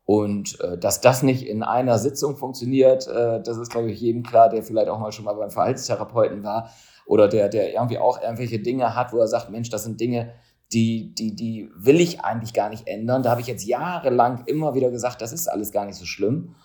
[0.06, 4.24] Und äh, dass das nicht in einer Sitzung funktioniert, äh, das ist, glaube ich, jedem
[4.24, 6.72] klar, der vielleicht auch mal schon mal beim Verhaltenstherapeuten war
[7.06, 10.34] oder der, der irgendwie auch irgendwelche Dinge hat, wo er sagt, Mensch, das sind Dinge,
[10.74, 13.22] die, die, die will ich eigentlich gar nicht ändern.
[13.22, 16.56] Da habe ich jetzt jahrelang immer wieder gesagt, das ist alles gar nicht so schlimm.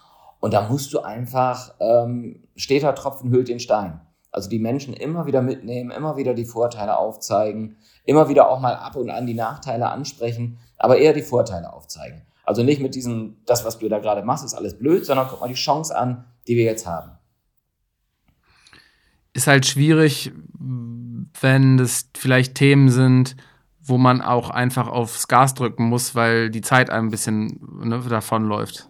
[0.40, 4.00] Und da musst du einfach, ähm, steter Tropfen hüllt den Stein.
[4.30, 8.74] Also die Menschen immer wieder mitnehmen, immer wieder die Vorteile aufzeigen, immer wieder auch mal
[8.74, 12.22] ab und an die Nachteile ansprechen, aber eher die Vorteile aufzeigen.
[12.44, 15.40] Also nicht mit diesem, das, was du da gerade machst, ist alles blöd, sondern guck
[15.40, 17.12] mal die Chance an, die wir jetzt haben.
[19.34, 20.32] Ist halt schwierig,
[21.40, 23.36] wenn das vielleicht Themen sind,
[23.82, 28.88] wo man auch einfach aufs Gas drücken muss, weil die Zeit ein bisschen ne, davonläuft.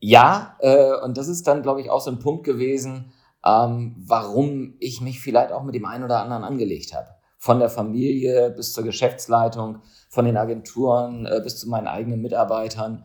[0.00, 3.12] Ja, äh, und das ist dann, glaube ich, auch so ein Punkt gewesen,
[3.44, 7.08] ähm, warum ich mich vielleicht auch mit dem einen oder anderen angelegt habe.
[7.42, 13.04] Von der Familie bis zur Geschäftsleitung, von den Agenturen äh, bis zu meinen eigenen Mitarbeitern.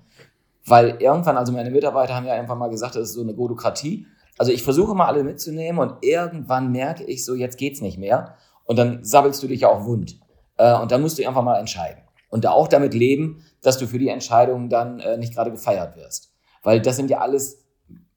[0.63, 4.05] Weil irgendwann, also meine Mitarbeiter haben ja einfach mal gesagt, das ist so eine Godokratie.
[4.37, 8.35] Also ich versuche mal alle mitzunehmen und irgendwann merke ich so, jetzt geht's nicht mehr.
[8.65, 10.19] Und dann sabbelst du dich ja auch wund.
[10.57, 12.03] Äh, und dann musst du einfach mal entscheiden.
[12.29, 15.95] Und da auch damit leben, dass du für die Entscheidung dann äh, nicht gerade gefeiert
[15.95, 16.31] wirst.
[16.61, 17.65] Weil das sind ja alles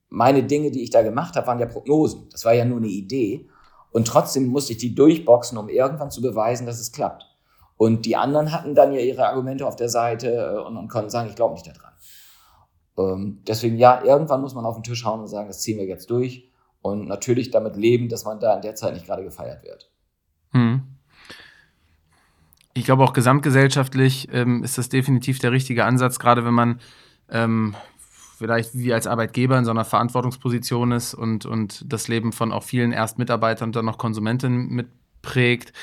[0.09, 2.27] meine Dinge, die ich da gemacht habe, waren ja Prognosen.
[2.29, 3.47] Das war ja nur eine Idee.
[3.91, 7.25] Und trotzdem musste ich die durchboxen, um irgendwann zu beweisen, dass es klappt.
[7.77, 11.09] Und die anderen hatten dann ja ihre Argumente auf der Seite äh, und, und konnten
[11.09, 11.91] sagen, ich glaube nicht daran.
[12.97, 15.85] Ähm, deswegen ja, irgendwann muss man auf den Tisch hauen und sagen, das ziehen wir
[15.85, 16.49] jetzt durch.
[16.81, 19.91] Und natürlich damit leben, dass man da in der Zeit nicht gerade gefeiert wird.
[20.51, 20.83] Hm.
[22.73, 26.79] Ich glaube auch gesamtgesellschaftlich ähm, ist das definitiv der richtige Ansatz, gerade wenn man
[27.29, 27.75] ähm,
[28.41, 32.63] vielleicht wie als Arbeitgeber in so einer Verantwortungsposition ist und, und das Leben von auch
[32.63, 35.73] vielen Erstmitarbeitern und dann noch Konsumentinnen mitprägt.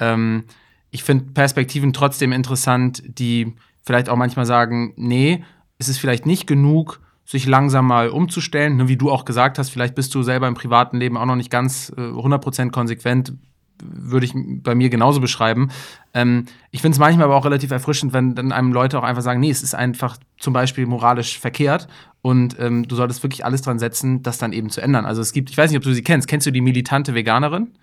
[0.00, 0.44] Ähm,
[0.90, 5.44] ich finde Perspektiven trotzdem interessant, die vielleicht auch manchmal sagen, nee,
[5.78, 8.88] es ist vielleicht nicht genug, sich langsam mal umzustellen.
[8.88, 11.50] Wie du auch gesagt hast, vielleicht bist du selber im privaten Leben auch noch nicht
[11.50, 13.32] ganz äh, 100% konsequent,
[13.82, 15.70] würde ich bei mir genauso beschreiben.
[16.14, 19.22] Ähm, ich finde es manchmal aber auch relativ erfrischend, wenn dann einem Leute auch einfach
[19.22, 21.88] sagen, nee, es ist einfach zum Beispiel moralisch verkehrt
[22.22, 25.06] und ähm, du solltest wirklich alles dran setzen, das dann eben zu ändern.
[25.06, 27.74] Also es gibt, ich weiß nicht, ob du sie kennst, kennst du die militante Veganerin?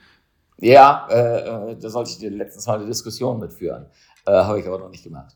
[0.58, 3.86] Ja, äh, äh da sollte ich dir letztens mal eine Diskussion mitführen.
[4.26, 5.36] Äh, Habe ich aber noch nicht gemacht.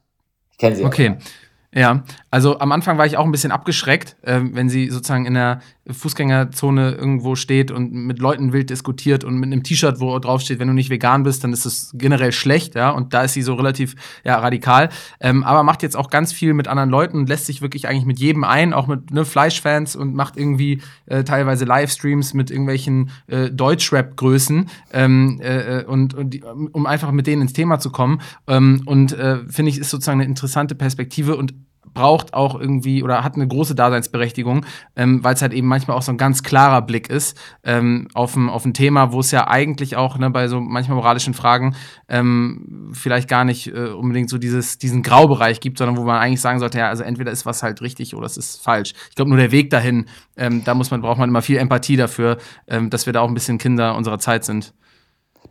[0.52, 0.86] Ich kenne sie.
[0.86, 1.18] Okay.
[1.18, 1.24] Auch.
[1.72, 5.36] Ja, also am Anfang war ich auch ein bisschen abgeschreckt, äh, wenn sie sozusagen in
[5.36, 5.62] der
[5.94, 10.60] Fußgängerzone irgendwo steht und mit Leuten wild diskutiert und mit einem T-Shirt, wo drauf steht,
[10.60, 12.90] wenn du nicht vegan bist, dann ist es generell schlecht, ja.
[12.90, 14.90] Und da ist sie so relativ ja, radikal.
[15.20, 18.06] Ähm, aber macht jetzt auch ganz viel mit anderen Leuten und lässt sich wirklich eigentlich
[18.06, 23.12] mit jedem ein, auch mit ne, Fleischfans und macht irgendwie äh, teilweise Livestreams mit irgendwelchen
[23.28, 26.40] äh, Deutschrap-Größen ähm, äh, und, und
[26.72, 28.22] um einfach mit denen ins Thema zu kommen.
[28.48, 31.54] Ähm, und äh, finde ich, ist sozusagen eine interessante Perspektive und
[31.94, 36.02] braucht auch irgendwie oder hat eine große Daseinsberechtigung, ähm, weil es halt eben manchmal auch
[36.02, 39.48] so ein ganz klarer Blick ist ähm, auf, ein, auf ein Thema, wo es ja
[39.48, 41.76] eigentlich auch ne, bei so manchmal moralischen Fragen
[42.08, 46.42] ähm, vielleicht gar nicht äh, unbedingt so dieses, diesen Graubereich gibt, sondern wo man eigentlich
[46.42, 48.94] sagen sollte, ja, also entweder ist was halt richtig oder es ist falsch.
[49.10, 50.06] Ich glaube, nur der Weg dahin,
[50.38, 53.28] ähm, da muss man, braucht man immer viel Empathie dafür, ähm, dass wir da auch
[53.28, 54.74] ein bisschen Kinder unserer Zeit sind.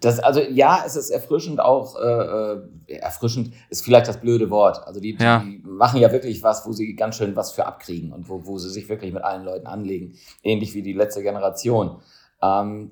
[0.00, 4.86] Das, also ja, es ist erfrischend auch, äh, äh, erfrischend ist vielleicht das blöde Wort.
[4.86, 5.40] Also die, ja.
[5.40, 8.58] die machen ja wirklich was, wo sie ganz schön was für abkriegen und wo, wo
[8.58, 10.14] sie sich wirklich mit allen Leuten anlegen.
[10.42, 12.00] Ähnlich wie die letzte Generation.
[12.42, 12.90] Ähm,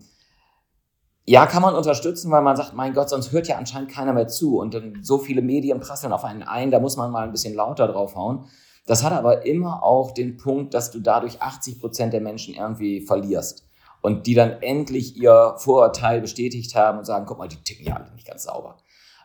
[1.28, 4.28] ja, kann man unterstützen, weil man sagt, mein Gott, sonst hört ja anscheinend keiner mehr
[4.28, 7.32] zu und dann so viele Medien prasseln auf einen ein, da muss man mal ein
[7.32, 8.46] bisschen lauter draufhauen.
[8.86, 13.00] Das hat aber immer auch den Punkt, dass du dadurch 80 Prozent der Menschen irgendwie
[13.00, 13.65] verlierst.
[14.06, 17.96] Und die dann endlich ihr Vorurteil bestätigt haben und sagen, guck mal, die ticken ja
[17.96, 18.76] alle nicht ganz sauber.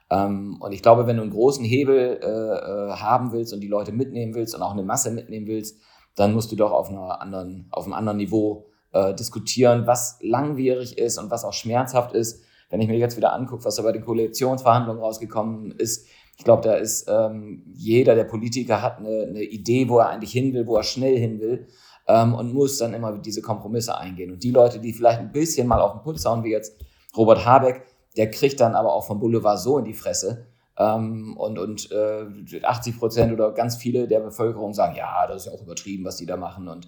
[0.10, 3.68] Ähm, und ich glaube, wenn du einen großen Hebel äh, äh, haben willst und die
[3.68, 5.80] Leute mitnehmen willst und auch eine Masse mitnehmen willst,
[6.16, 10.98] dann musst du doch auf, einer anderen, auf einem anderen Niveau äh, diskutieren, was langwierig
[10.98, 12.42] ist und was auch schmerzhaft ist.
[12.72, 16.08] Wenn ich mir jetzt wieder angucke, was da bei den Koalitionsverhandlungen rausgekommen ist,
[16.40, 20.32] ich glaube, da ist ähm, jeder der Politiker hat eine, eine, Idee, wo er eigentlich
[20.32, 21.68] hin will, wo er schnell hin will
[22.08, 24.32] ähm, und muss dann immer diese Kompromisse eingehen.
[24.32, 26.76] Und die Leute, die vielleicht ein bisschen mal auf den Putz hauen, wie jetzt
[27.16, 27.84] Robert Habeck,
[28.18, 30.48] der kriegt dann aber auch vom Boulevard so in die Fresse.
[30.78, 35.52] Ähm, und und äh, 80 Prozent oder ganz viele der Bevölkerung sagen, ja, das ist
[35.52, 36.68] ja auch übertrieben, was die da machen.
[36.68, 36.88] Und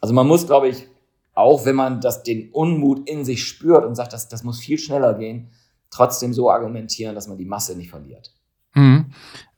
[0.00, 0.86] also man muss, glaube ich,
[1.34, 4.78] auch wenn man das, den Unmut in sich spürt und sagt, das, das muss viel
[4.78, 5.50] schneller gehen,
[5.90, 8.32] trotzdem so argumentieren, dass man die Masse nicht verliert.
[8.74, 9.06] Mhm.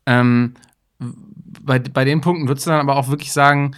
[0.07, 0.55] Ähm,
[0.99, 3.75] bei, bei den Punkten würdest du dann aber auch wirklich sagen,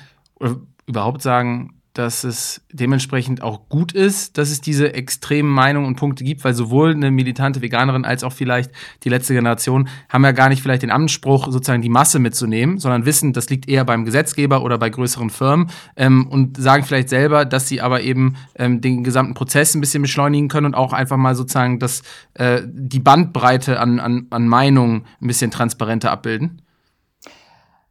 [0.86, 6.24] überhaupt sagen, dass es dementsprechend auch gut ist, dass es diese extremen Meinungen und Punkte
[6.24, 8.72] gibt, weil sowohl eine militante Veganerin als auch vielleicht
[9.04, 13.06] die letzte Generation haben ja gar nicht vielleicht den Anspruch, sozusagen die Masse mitzunehmen, sondern
[13.06, 17.44] wissen, das liegt eher beim Gesetzgeber oder bei größeren Firmen ähm, und sagen vielleicht selber,
[17.44, 21.16] dass sie aber eben ähm, den gesamten Prozess ein bisschen beschleunigen können und auch einfach
[21.16, 22.02] mal sozusagen das,
[22.34, 26.60] äh, die Bandbreite an, an, an Meinungen ein bisschen transparenter abbilden.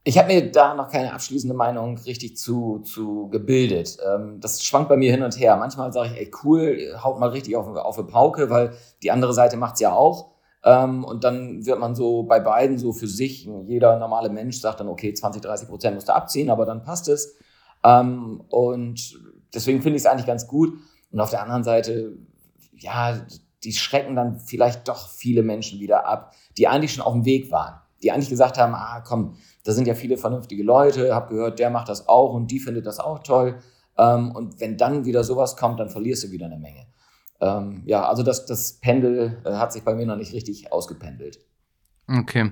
[0.05, 3.97] Ich habe mir da noch keine abschließende Meinung richtig zu, zu gebildet.
[4.05, 5.55] Ähm, das schwankt bei mir hin und her.
[5.55, 9.33] Manchmal sage ich, ey cool, haut mal richtig auf, auf eine Pauke, weil die andere
[9.33, 10.33] Seite macht's ja auch.
[10.65, 14.81] Ähm, und dann wird man so bei beiden so für sich, jeder normale Mensch sagt
[14.81, 17.37] dann, okay, 20, 30 Prozent musst du abziehen, aber dann passt es.
[17.83, 19.19] Ähm, und
[19.53, 20.73] deswegen finde ich es eigentlich ganz gut.
[21.11, 22.17] Und auf der anderen Seite,
[22.77, 23.25] ja,
[23.63, 27.51] die schrecken dann vielleicht doch viele Menschen wieder ab, die eigentlich schon auf dem Weg
[27.51, 27.79] waren.
[28.01, 31.69] Die eigentlich gesagt haben, ah komm, da sind ja viele vernünftige Leute, habe gehört, der
[31.69, 33.60] macht das auch und die findet das auch toll.
[33.97, 36.88] Ähm, und wenn dann wieder sowas kommt, dann verlierst du wieder eine Menge.
[37.39, 41.39] Ähm, ja, also das, das Pendel äh, hat sich bei mir noch nicht richtig ausgependelt.
[42.08, 42.52] Okay.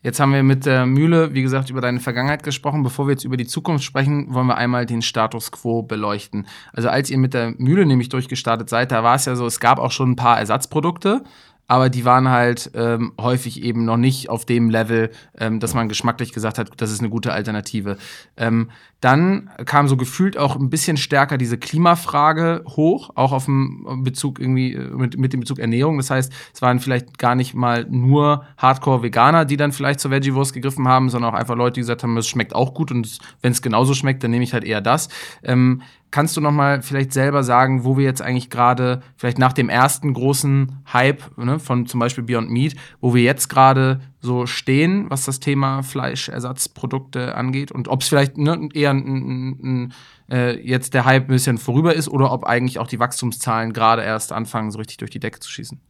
[0.00, 2.84] Jetzt haben wir mit der Mühle, wie gesagt, über deine Vergangenheit gesprochen.
[2.84, 6.46] Bevor wir jetzt über die Zukunft sprechen, wollen wir einmal den Status quo beleuchten.
[6.72, 9.58] Also als ihr mit der Mühle nämlich durchgestartet seid, da war es ja so, es
[9.58, 11.24] gab auch schon ein paar Ersatzprodukte
[11.68, 15.88] aber die waren halt ähm, häufig eben noch nicht auf dem Level, ähm, dass man
[15.88, 17.98] geschmacklich gesagt hat, das ist eine gute Alternative.
[18.36, 24.02] Ähm, dann kam so gefühlt auch ein bisschen stärker diese Klimafrage hoch, auch auf dem
[24.02, 25.98] Bezug irgendwie äh, mit, mit dem Bezug Ernährung.
[25.98, 30.52] Das heißt, es waren vielleicht gar nicht mal nur Hardcore-Veganer, die dann vielleicht zur Veggie-Wurst
[30.52, 33.52] gegriffen haben, sondern auch einfach Leute, die gesagt haben, es schmeckt auch gut und wenn
[33.52, 35.08] es genauso schmeckt, dann nehme ich halt eher das.
[35.44, 39.52] Ähm, Kannst du noch mal vielleicht selber sagen, wo wir jetzt eigentlich gerade, vielleicht nach
[39.52, 44.46] dem ersten großen Hype ne, von zum Beispiel Beyond Meat, wo wir jetzt gerade so
[44.46, 49.94] stehen, was das Thema Fleischersatzprodukte angeht und ob es vielleicht ne, eher ein, ein, ein,
[50.30, 54.02] äh, jetzt der Hype ein bisschen vorüber ist oder ob eigentlich auch die Wachstumszahlen gerade
[54.02, 55.80] erst anfangen, so richtig durch die Decke zu schießen?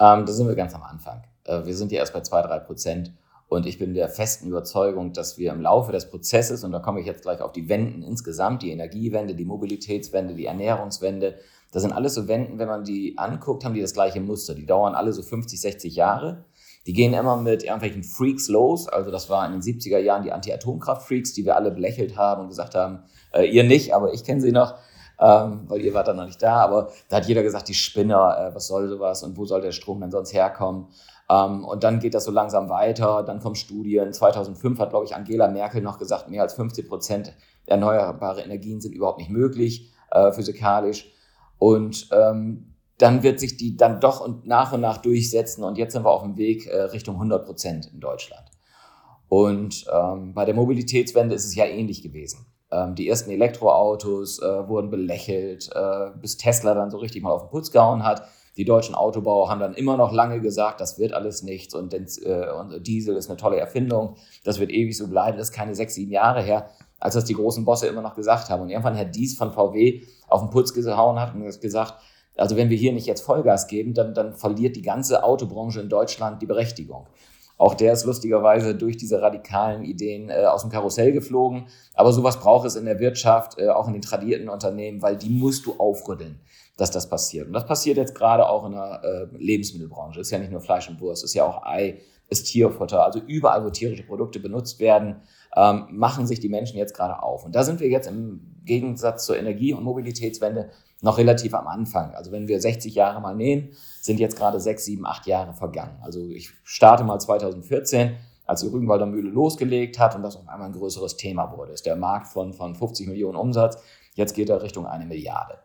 [0.00, 1.22] Ähm, da sind wir ganz am Anfang.
[1.44, 3.12] Äh, wir sind ja erst bei zwei drei Prozent
[3.48, 7.00] und ich bin der festen Überzeugung, dass wir im Laufe des Prozesses, und da komme
[7.00, 11.36] ich jetzt gleich auf die Wenden insgesamt, die Energiewende, die Mobilitätswende, die Ernährungswende,
[11.72, 14.54] das sind alles so Wenden, wenn man die anguckt, haben die das gleiche Muster.
[14.54, 16.44] Die dauern alle so 50, 60 Jahre.
[16.86, 18.88] Die gehen immer mit irgendwelchen Freaks los.
[18.88, 22.48] Also das war in den 70er Jahren die Anti-Atomkraft-Freaks, die wir alle belächelt haben und
[22.48, 23.00] gesagt haben,
[23.32, 24.74] äh, ihr nicht, aber ich kenne sie noch,
[25.20, 26.56] ähm, weil ihr wart dann noch nicht da.
[26.56, 29.72] Aber da hat jeder gesagt, die Spinner, äh, was soll sowas und wo soll der
[29.72, 30.88] Strom denn sonst herkommen?
[31.30, 33.22] Ähm, und dann geht das so langsam weiter.
[33.22, 34.12] Dann kommen Studien.
[34.12, 37.32] 2005 hat, glaube ich, Angela Merkel noch gesagt, mehr als 50 Prozent
[37.66, 41.12] erneuerbare Energien sind überhaupt nicht möglich, äh, physikalisch.
[41.58, 42.67] Und ähm,
[42.98, 45.64] dann wird sich die dann doch und nach und nach durchsetzen.
[45.64, 48.44] Und jetzt sind wir auf dem Weg äh, Richtung 100 Prozent in Deutschland.
[49.28, 52.46] Und ähm, bei der Mobilitätswende ist es ja ähnlich gewesen.
[52.70, 57.42] Ähm, die ersten Elektroautos äh, wurden belächelt, äh, bis Tesla dann so richtig mal auf
[57.42, 58.22] den Putz gehauen hat.
[58.56, 62.50] Die deutschen Autobauer haben dann immer noch lange gesagt, das wird alles nichts und, äh,
[62.50, 65.38] und Diesel ist eine tolle Erfindung, das wird ewig so bleiben.
[65.38, 68.50] Das ist keine sechs, sieben Jahre her, als das die großen Bosse immer noch gesagt
[68.50, 68.62] haben.
[68.62, 71.94] Und irgendwann Herr Dies von VW auf den Putz gehauen hat und gesagt,
[72.38, 75.88] also wenn wir hier nicht jetzt Vollgas geben, dann, dann verliert die ganze Autobranche in
[75.88, 77.06] Deutschland die Berechtigung.
[77.58, 81.66] Auch der ist lustigerweise durch diese radikalen Ideen äh, aus dem Karussell geflogen.
[81.94, 85.28] Aber sowas braucht es in der Wirtschaft, äh, auch in den tradierten Unternehmen, weil die
[85.28, 86.40] musst du aufrütteln
[86.78, 87.48] dass das passiert.
[87.48, 90.20] Und das passiert jetzt gerade auch in der äh, Lebensmittelbranche.
[90.20, 91.98] Ist ja nicht nur Fleisch und Wurst, ist ja auch Ei,
[92.28, 93.04] ist Tierfutter.
[93.04, 95.16] Also überall, wo tierische Produkte benutzt werden,
[95.56, 97.44] ähm, machen sich die Menschen jetzt gerade auf.
[97.44, 102.14] Und da sind wir jetzt im Gegensatz zur Energie- und Mobilitätswende noch relativ am Anfang.
[102.14, 105.98] Also wenn wir 60 Jahre mal nehmen, sind jetzt gerade sechs, sieben, acht Jahre vergangen.
[106.02, 110.68] Also ich starte mal 2014, als die Rügenwalder Mühle losgelegt hat und das auf einmal
[110.68, 111.72] ein größeres Thema wurde.
[111.72, 113.80] Ist der Markt von, von 50 Millionen Umsatz,
[114.14, 115.58] jetzt geht er Richtung eine Milliarde.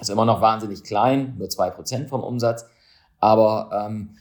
[0.00, 2.64] Ist immer noch wahnsinnig klein, nur zwei Prozent vom Umsatz.
[3.18, 4.16] Aber ähm,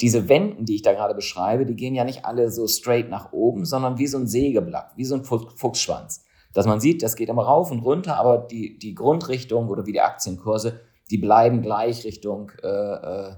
[0.00, 3.32] diese Wänden, die ich da gerade beschreibe, die gehen ja nicht alle so straight nach
[3.32, 6.25] oben, sondern wie so ein Sägeblatt, wie so ein Fuchsschwanz.
[6.56, 9.92] Dass man sieht, das geht immer rauf und runter, aber die, die Grundrichtung oder wie
[9.92, 13.34] die Aktienkurse, die bleiben gleich Richtung äh, äh,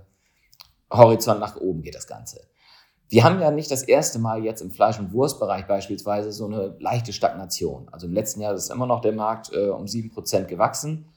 [0.89, 2.43] Horizont nach oben geht das Ganze.
[3.09, 6.77] Wir haben ja nicht das erste Mal jetzt im Fleisch- und Wurstbereich beispielsweise so eine
[6.79, 7.89] leichte Stagnation.
[7.91, 11.09] Also im letzten Jahr ist immer noch der Markt äh, um sieben Prozent gewachsen.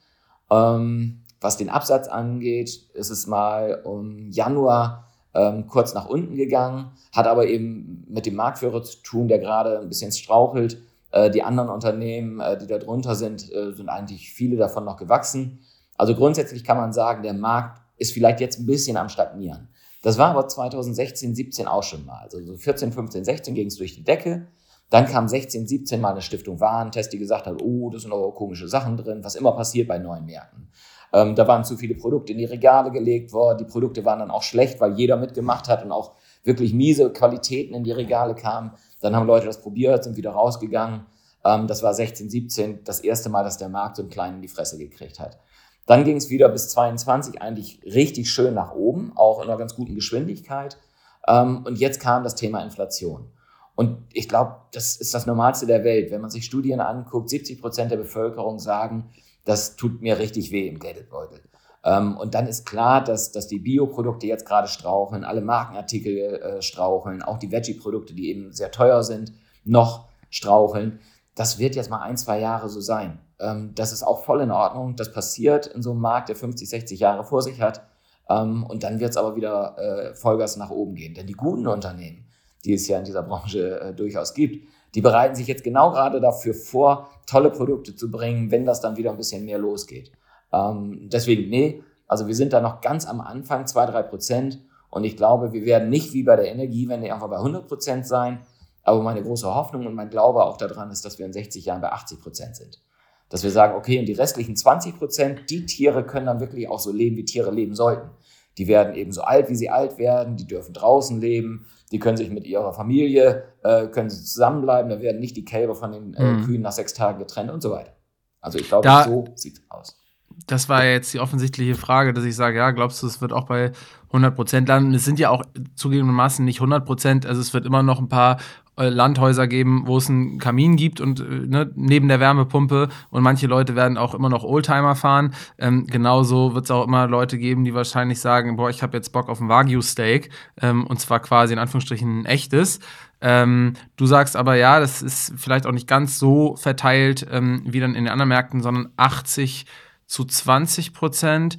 [0.50, 6.90] Ähm, was den Absatz angeht, ist es mal um Januar ähm, kurz nach unten gegangen,
[7.14, 10.82] hat aber eben mit dem Marktführer zu tun, der gerade ein bisschen strauchelt.
[11.12, 14.96] Äh, die anderen Unternehmen, äh, die da drunter sind, äh, sind eigentlich viele davon noch
[14.96, 15.60] gewachsen.
[15.96, 19.68] Also grundsätzlich kann man sagen, der Markt ist vielleicht jetzt ein bisschen am Stagnieren.
[20.02, 22.20] Das war aber 2016, 17 auch schon mal.
[22.22, 24.48] Also so 14, 15, 16 ging es durch die Decke.
[24.90, 28.34] Dann kam 16, 17 mal eine Stiftung Warentest, die gesagt hat, oh, das sind aber
[28.34, 30.68] komische Sachen drin, was immer passiert bei neuen Märkten.
[31.12, 33.58] Ähm, da waren zu viele Produkte in die Regale gelegt worden.
[33.58, 37.74] Die Produkte waren dann auch schlecht, weil jeder mitgemacht hat und auch wirklich miese Qualitäten
[37.74, 38.72] in die Regale kamen.
[39.02, 41.06] Dann haben Leute das probiert, sind wieder rausgegangen.
[41.44, 44.42] Ähm, das war 16, 17 das erste Mal, dass der Markt so einen kleinen in
[44.42, 45.38] die Fresse gekriegt hat.
[45.86, 49.74] Dann ging es wieder bis 22 eigentlich richtig schön nach oben, auch in einer ganz
[49.74, 50.78] guten Geschwindigkeit.
[51.26, 53.26] Ähm, und jetzt kam das Thema Inflation.
[53.74, 56.10] Und ich glaube, das ist das Normalste der Welt.
[56.10, 59.10] Wenn man sich Studien anguckt, 70 Prozent der Bevölkerung sagen,
[59.44, 61.40] das tut mir richtig weh im Geldbeutel.
[61.84, 66.62] Ähm, und dann ist klar, dass, dass die Bioprodukte jetzt gerade straucheln, alle Markenartikel äh,
[66.62, 69.32] straucheln, auch die Veggie-Produkte, die eben sehr teuer sind,
[69.64, 71.00] noch straucheln.
[71.34, 73.18] Das wird jetzt mal ein, zwei Jahre so sein.
[73.40, 74.96] Ähm, das ist auch voll in Ordnung.
[74.96, 77.82] Das passiert in so einem Markt, der 50, 60 Jahre vor sich hat.
[78.30, 81.14] Ähm, und dann wird es aber wieder äh, Vollgas nach oben gehen.
[81.14, 82.26] Denn die guten Unternehmen,
[82.64, 86.20] die es ja in dieser Branche äh, durchaus gibt, die bereiten sich jetzt genau gerade
[86.20, 90.12] dafür vor, tolle Produkte zu bringen, wenn das dann wieder ein bisschen mehr losgeht.
[90.52, 94.60] Ähm, deswegen, nee, also wir sind da noch ganz am Anfang, zwei, drei Prozent.
[94.90, 98.40] Und ich glaube, wir werden nicht wie bei der Energiewende einfach bei 100 Prozent sein.
[98.82, 101.80] Aber meine große Hoffnung und mein Glaube auch daran ist, dass wir in 60 Jahren
[101.80, 102.82] bei 80 Prozent sind.
[103.28, 106.80] Dass wir sagen, okay, und die restlichen 20 Prozent, die Tiere können dann wirklich auch
[106.80, 108.10] so leben, wie Tiere leben sollten.
[108.58, 112.18] Die werden eben so alt, wie sie alt werden, die dürfen draußen leben, die können
[112.18, 116.12] sich mit ihrer Familie, äh, können sie zusammenbleiben, da werden nicht die Kälber von den
[116.12, 116.44] äh, mhm.
[116.44, 117.96] Kühen nach sechs Tagen getrennt und so weiter.
[118.42, 120.01] Also ich glaube, da, so sieht es aus.
[120.46, 123.46] Das war jetzt die offensichtliche Frage, dass ich sage, ja, glaubst du, es wird auch
[123.46, 123.72] bei
[124.08, 124.94] 100 Prozent landen?
[124.94, 128.38] Es sind ja auch zugegebenermaßen nicht 100 Prozent, also es wird immer noch ein paar
[128.78, 133.22] äh, Landhäuser geben, wo es einen Kamin gibt und äh, ne, neben der Wärmepumpe und
[133.22, 135.34] manche Leute werden auch immer noch Oldtimer fahren.
[135.58, 139.10] Ähm, genauso wird es auch immer Leute geben, die wahrscheinlich sagen, boah, ich habe jetzt
[139.10, 140.30] Bock auf ein Wagyu-Steak
[140.62, 142.80] ähm, und zwar quasi in Anführungsstrichen ein echtes.
[143.20, 147.78] Ähm, du sagst aber ja, das ist vielleicht auch nicht ganz so verteilt ähm, wie
[147.78, 149.66] dann in den anderen Märkten, sondern 80
[150.12, 151.56] zu 20 Prozent.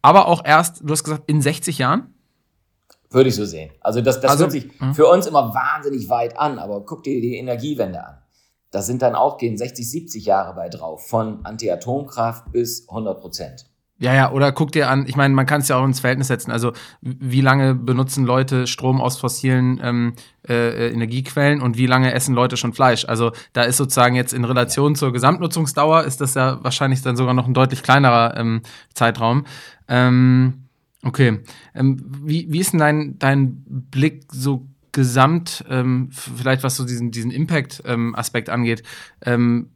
[0.00, 2.14] Aber auch erst, du hast gesagt, in 60 Jahren?
[3.10, 3.72] Würde ich so sehen.
[3.80, 4.94] Also das, das also, hört sich mh.
[4.94, 8.18] für uns immer wahnsinnig weit an, aber guck dir die Energiewende an.
[8.70, 13.66] Da sind dann auch, gehen 60, 70 Jahre bei drauf, von Anti-Atomkraft bis 100 Prozent.
[13.98, 16.28] Ja, ja, oder guck dir an, ich meine, man kann es ja auch ins Verhältnis
[16.28, 16.50] setzen.
[16.50, 20.14] Also, wie lange benutzen Leute Strom aus fossilen ähm,
[20.46, 23.06] äh, Energiequellen und wie lange essen Leute schon Fleisch?
[23.06, 27.32] Also, da ist sozusagen jetzt in Relation zur Gesamtnutzungsdauer, ist das ja wahrscheinlich dann sogar
[27.32, 28.60] noch ein deutlich kleinerer ähm,
[28.92, 29.46] Zeitraum.
[29.88, 30.66] Ähm,
[31.06, 31.40] Okay.
[31.74, 37.12] Ähm, wie, wie ist denn dein, dein Blick so gesamt, ähm, vielleicht was so diesen,
[37.12, 38.82] diesen Impact-Aspekt ähm, angeht?
[39.24, 39.70] Ähm,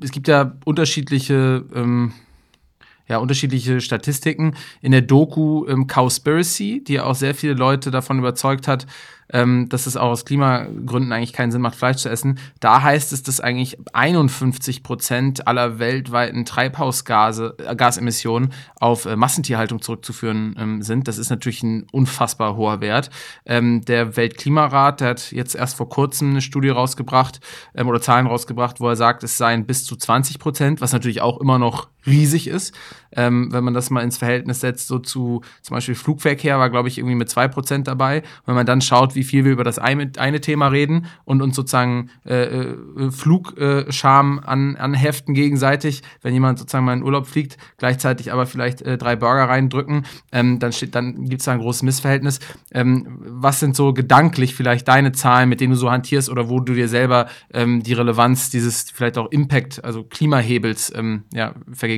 [0.00, 2.12] es gibt ja unterschiedliche ähm,
[3.08, 4.54] ja, unterschiedliche Statistiken.
[4.80, 8.86] In der Doku ähm, Cowspiracy, die auch sehr viele Leute davon überzeugt hat,
[9.32, 12.38] ähm, dass es auch aus Klimagründen eigentlich keinen Sinn macht, Fleisch zu essen.
[12.60, 19.82] Da heißt es, dass eigentlich 51 Prozent aller weltweiten Treibhausgase, äh, Gasemissionen auf äh, Massentierhaltung
[19.82, 21.08] zurückzuführen ähm, sind.
[21.08, 23.10] Das ist natürlich ein unfassbar hoher Wert.
[23.44, 27.40] Ähm, der Weltklimarat, der hat jetzt erst vor kurzem eine Studie rausgebracht
[27.74, 31.20] ähm, oder Zahlen rausgebracht, wo er sagt, es seien bis zu 20 Prozent, was natürlich
[31.20, 32.74] auch immer noch riesig ist.
[33.12, 36.88] Ähm, wenn man das mal ins Verhältnis setzt, so zu zum Beispiel Flugverkehr war, glaube
[36.88, 38.22] ich, irgendwie mit 2% dabei.
[38.44, 41.56] wenn man dann schaut, wie viel wir über das eine, eine Thema reden und uns
[41.56, 48.32] sozusagen äh, äh, Flugscham an, anheften gegenseitig, wenn jemand sozusagen mal in Urlaub fliegt, gleichzeitig
[48.32, 52.40] aber vielleicht äh, drei Burger reindrücken, ähm, dann, dann gibt es da ein großes Missverhältnis.
[52.72, 56.60] Ähm, was sind so gedanklich vielleicht deine Zahlen, mit denen du so hantierst oder wo
[56.60, 61.97] du dir selber ähm, die Relevanz dieses vielleicht auch Impact, also Klimahebels, ähm, ja, vergegenwärtigst?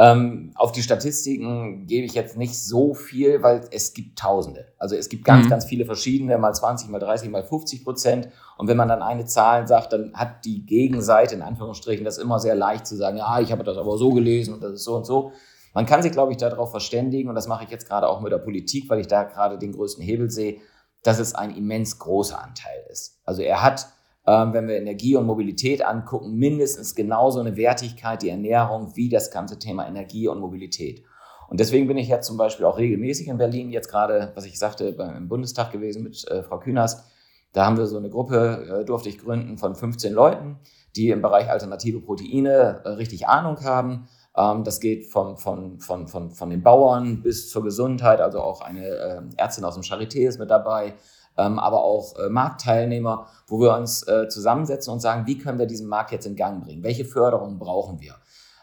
[0.00, 4.66] Ähm, auf die Statistiken gebe ich jetzt nicht so viel, weil es gibt Tausende.
[4.78, 5.50] Also es gibt ganz, mhm.
[5.50, 8.28] ganz viele verschiedene, mal 20, mal 30, mal 50 Prozent.
[8.56, 12.38] Und wenn man dann eine Zahl sagt, dann hat die Gegenseite in Anführungsstrichen das immer
[12.38, 14.94] sehr leicht zu sagen, ja, ich habe das aber so gelesen und das ist so
[14.94, 15.32] und so.
[15.74, 18.32] Man kann sich, glaube ich, darauf verständigen, und das mache ich jetzt gerade auch mit
[18.32, 20.58] der Politik, weil ich da gerade den größten Hebel sehe,
[21.02, 23.20] dass es ein immens großer Anteil ist.
[23.24, 23.88] Also er hat
[24.28, 29.30] ähm, wenn wir Energie und Mobilität angucken, mindestens genauso eine Wertigkeit, die Ernährung, wie das
[29.30, 31.02] ganze Thema Energie und Mobilität.
[31.48, 34.58] Und deswegen bin ich jetzt zum Beispiel auch regelmäßig in Berlin, jetzt gerade, was ich
[34.58, 37.10] sagte, beim Bundestag gewesen mit äh, Frau Künast.
[37.54, 40.58] Da haben wir so eine Gruppe, äh, durfte ich gründen, von 15 Leuten,
[40.94, 44.08] die im Bereich alternative Proteine äh, richtig Ahnung haben.
[44.36, 48.60] Ähm, das geht von, von, von, von, von den Bauern bis zur Gesundheit, also auch
[48.60, 50.96] eine äh, Ärztin aus dem Charité ist mit dabei
[51.38, 55.66] ähm, aber auch äh, Marktteilnehmer, wo wir uns äh, zusammensetzen und sagen, wie können wir
[55.66, 56.82] diesen Markt jetzt in Gang bringen?
[56.82, 58.16] Welche Förderungen brauchen wir?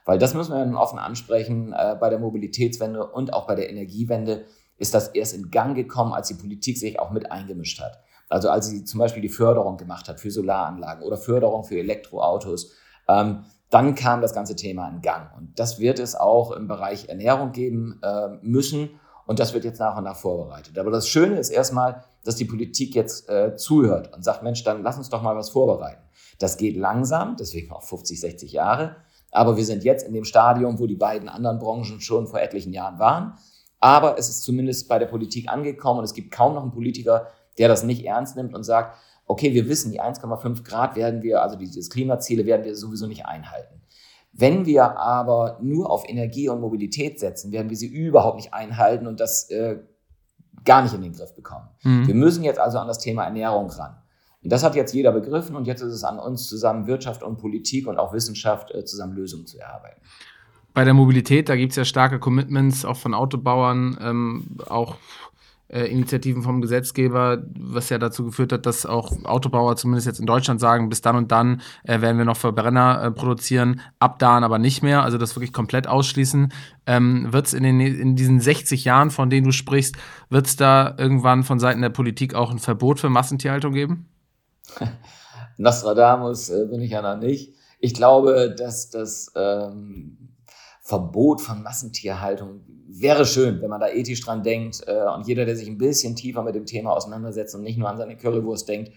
[0.06, 3.70] Weil das müssen wir dann offen ansprechen, äh, bei der Mobilitätswende und auch bei der
[3.70, 4.46] Energiewende
[4.78, 8.00] ist das erst in Gang gekommen, als die Politik sich auch mit eingemischt hat.
[8.30, 12.74] Also als sie zum Beispiel die Förderung gemacht hat für Solaranlagen oder Förderung für Elektroautos.
[13.08, 15.30] Ähm, dann kam das ganze Thema in Gang.
[15.38, 19.00] Und das wird es auch im Bereich Ernährung geben äh, müssen.
[19.26, 20.78] Und das wird jetzt nach und nach vorbereitet.
[20.78, 24.84] Aber das Schöne ist erstmal, dass die Politik jetzt äh, zuhört und sagt, Mensch, dann
[24.84, 26.02] lass uns doch mal was vorbereiten.
[26.40, 28.98] Das geht langsam, deswegen auch 50, 60 Jahre.
[29.32, 32.74] Aber wir sind jetzt in dem Stadium, wo die beiden anderen Branchen schon vor etlichen
[32.74, 33.38] Jahren waren.
[33.80, 37.28] Aber es ist zumindest bei der Politik angekommen und es gibt kaum noch einen Politiker,
[37.58, 38.98] der das nicht ernst nimmt und sagt,
[39.28, 43.26] okay, wir wissen, die 1,5 Grad werden wir, also diese Klimaziele werden wir sowieso nicht
[43.26, 43.82] einhalten.
[44.32, 49.08] Wenn wir aber nur auf Energie und Mobilität setzen, werden wir sie überhaupt nicht einhalten
[49.08, 49.80] und das äh,
[50.66, 51.68] gar nicht in den Griff bekommen.
[51.84, 52.08] Mhm.
[52.08, 53.96] Wir müssen jetzt also an das Thema Ernährung ran.
[54.44, 57.38] Und das hat jetzt jeder begriffen und jetzt ist es an uns zusammen, Wirtschaft und
[57.38, 60.02] Politik und auch Wissenschaft, äh, zusammen Lösungen zu erarbeiten.
[60.74, 64.98] Bei der Mobilität, da gibt es ja starke Commitments, auch von Autobauern, ähm, auch
[65.68, 70.26] äh, Initiativen vom Gesetzgeber, was ja dazu geführt hat, dass auch Autobauer zumindest jetzt in
[70.26, 74.44] Deutschland sagen, bis dann und dann äh, werden wir noch Verbrenner äh, produzieren, ab dann
[74.44, 76.54] aber nicht mehr, also das wirklich komplett ausschließen.
[76.86, 79.96] Ähm, wird es in, in diesen 60 Jahren, von denen du sprichst,
[80.30, 84.08] wird es da irgendwann von Seiten der Politik auch ein Verbot für Massentierhaltung geben?
[85.58, 87.54] Nostradamus äh, bin ich ja noch nicht.
[87.80, 90.18] Ich glaube, dass das ähm,
[90.86, 95.56] Verbot von Massentierhaltung wäre schön, wenn man da ethisch dran denkt äh, und jeder, der
[95.56, 98.92] sich ein bisschen tiefer mit dem Thema auseinandersetzt und nicht nur an seine Currywurst denkt,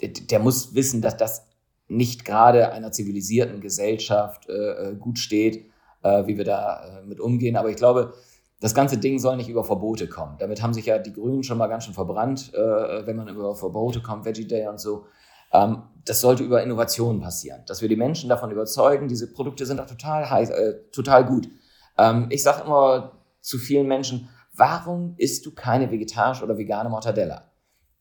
[0.00, 1.46] der, der muss wissen, dass das
[1.86, 5.66] nicht gerade einer zivilisierten Gesellschaft äh, äh gut steht,
[6.26, 7.56] wie wir da mit umgehen.
[7.56, 8.12] Aber ich glaube,
[8.60, 10.36] das ganze Ding soll nicht über Verbote kommen.
[10.38, 14.02] Damit haben sich ja die Grünen schon mal ganz schön verbrannt, wenn man über Verbote
[14.02, 15.06] kommt, Veggie Day und so.
[15.50, 19.78] Ähm, das sollte über Innovationen passieren, dass wir die Menschen davon überzeugen, diese Produkte sind
[19.78, 20.52] doch total heiß,
[20.92, 21.48] total gut.
[21.98, 27.50] Ähm, ich sage immer zu vielen Menschen, warum isst du keine vegetarische oder vegane Mortadella?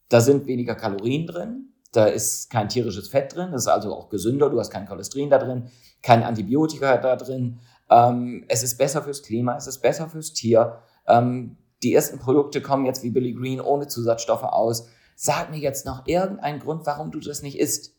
[0.09, 4.09] Da sind weniger Kalorien drin, da ist kein tierisches Fett drin, das ist also auch
[4.09, 5.69] gesünder, du hast kein Cholesterin da drin,
[6.01, 7.59] kein Antibiotika da drin.
[7.89, 10.79] Ähm, es ist besser fürs Klima, es ist besser fürs Tier.
[11.07, 14.87] Ähm, die ersten Produkte kommen jetzt wie Billy Green ohne Zusatzstoffe aus.
[15.15, 17.92] Sag mir jetzt noch irgendeinen Grund, warum du das nicht isst.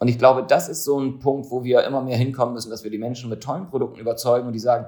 [0.00, 2.82] Und ich glaube, das ist so ein Punkt, wo wir immer mehr hinkommen müssen, dass
[2.82, 4.86] wir die Menschen mit tollen Produkten überzeugen und die sagen,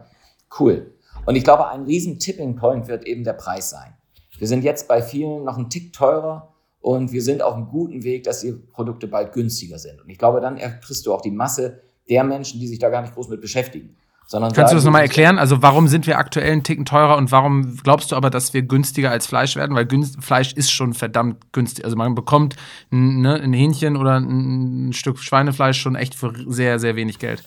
[0.58, 0.94] cool.
[1.26, 3.92] Und ich glaube, ein riesen Tipping Point wird eben der Preis sein.
[4.38, 8.02] Wir sind jetzt bei vielen noch einen Tick teurer und wir sind auf einem guten
[8.04, 10.00] Weg, dass die Produkte bald günstiger sind.
[10.00, 13.02] Und ich glaube, dann kriegst du auch die Masse der Menschen, die sich da gar
[13.02, 13.96] nicht groß mit beschäftigen.
[14.26, 15.38] Sondern Kannst du das nochmal erklären?
[15.38, 18.62] Also warum sind wir aktuell einen Ticken teurer und warum glaubst du aber, dass wir
[18.62, 19.76] günstiger als Fleisch werden?
[19.76, 19.86] Weil
[20.20, 21.84] Fleisch ist schon verdammt günstig.
[21.84, 22.56] Also man bekommt
[22.90, 27.42] ne, ein Hähnchen oder ein Stück Schweinefleisch schon echt für sehr, sehr wenig Geld.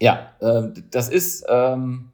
[0.00, 2.10] Ja, äh, das ist, ähm,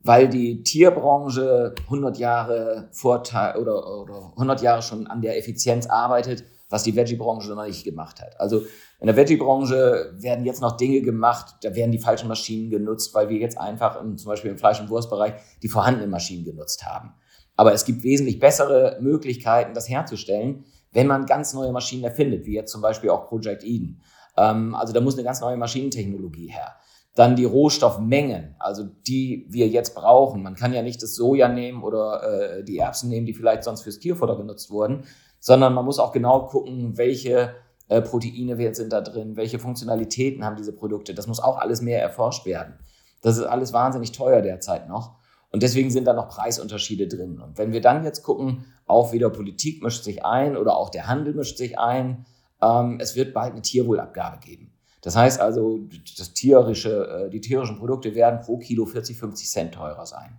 [0.00, 6.44] weil die Tierbranche 100 Jahre Vorteil oder, oder 100 Jahre schon an der Effizienz arbeitet,
[6.68, 8.38] was die Veggie-Branche noch nicht gemacht hat.
[8.40, 8.62] Also
[9.00, 13.28] in der Veggie-Branche werden jetzt noch Dinge gemacht, da werden die falschen Maschinen genutzt, weil
[13.28, 17.14] wir jetzt einfach im, zum Beispiel im Fleisch- und Wurstbereich die vorhandenen Maschinen genutzt haben.
[17.56, 22.54] Aber es gibt wesentlich bessere Möglichkeiten, das herzustellen, wenn man ganz neue Maschinen erfindet, wie
[22.54, 24.00] jetzt zum Beispiel auch Project Eden.
[24.36, 26.76] Ähm, also da muss eine ganz neue Maschinentechnologie her.
[27.14, 30.42] Dann die Rohstoffmengen, also die wir jetzt brauchen.
[30.42, 33.82] Man kann ja nicht das Soja nehmen oder äh, die Erbsen nehmen, die vielleicht sonst
[33.82, 35.04] fürs Tierfutter genutzt wurden,
[35.40, 37.54] sondern man muss auch genau gucken, welche
[37.88, 41.14] äh, Proteine sind da drin, welche Funktionalitäten haben diese Produkte.
[41.14, 42.74] Das muss auch alles mehr erforscht werden.
[43.22, 45.16] Das ist alles wahnsinnig teuer derzeit noch.
[45.50, 47.40] Und deswegen sind da noch Preisunterschiede drin.
[47.40, 51.06] Und wenn wir dann jetzt gucken, auch wieder Politik mischt sich ein oder auch der
[51.06, 52.26] Handel mischt sich ein,
[52.60, 54.72] ähm, es wird bald eine Tierwohlabgabe geben.
[55.00, 55.80] Das heißt also,
[56.18, 60.36] das tierische, äh, die tierischen Produkte werden pro Kilo 40, 50 Cent teurer sein.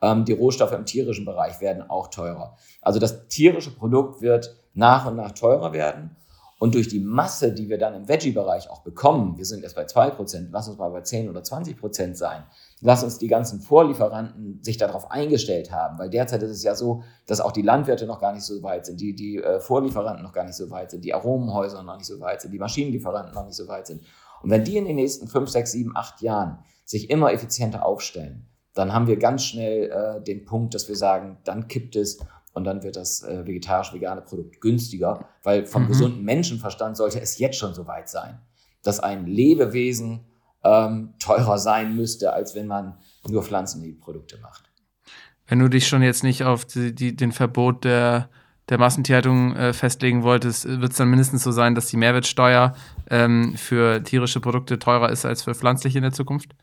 [0.00, 2.56] Ähm, die Rohstoffe im tierischen Bereich werden auch teurer.
[2.82, 6.16] Also das tierische Produkt wird nach und nach teurer werden.
[6.60, 9.84] Und durch die Masse, die wir dann im Veggie-Bereich auch bekommen, wir sind erst bei
[9.84, 12.42] 2%, lass uns mal bei 10 oder 20% sein,
[12.80, 17.04] lass uns die ganzen Vorlieferanten sich darauf eingestellt haben, weil derzeit ist es ja so,
[17.26, 20.32] dass auch die Landwirte noch gar nicht so weit sind, die, die äh, Vorlieferanten noch
[20.32, 23.44] gar nicht so weit sind, die Aromenhäuser noch nicht so weit sind, die Maschinenlieferanten noch
[23.44, 24.02] nicht so weit sind.
[24.42, 28.48] Und wenn die in den nächsten 5, 6, 7, 8 Jahren sich immer effizienter aufstellen,
[28.78, 32.18] dann haben wir ganz schnell äh, den Punkt, dass wir sagen, dann kippt es
[32.52, 35.88] und dann wird das äh, vegetarisch-vegane Produkt günstiger, weil vom mhm.
[35.88, 38.38] gesunden Menschenverstand sollte es jetzt schon so weit sein,
[38.84, 40.20] dass ein Lebewesen
[40.62, 42.98] ähm, teurer sein müsste, als wenn man
[43.28, 44.70] nur Pflanzenprodukte macht.
[45.48, 48.28] Wenn du dich schon jetzt nicht auf die, die, den Verbot der,
[48.68, 52.76] der Massentierhaltung äh, festlegen wolltest, wird es dann mindestens so sein, dass die Mehrwertsteuer
[53.10, 56.54] ähm, für tierische Produkte teurer ist als für pflanzliche in der Zukunft?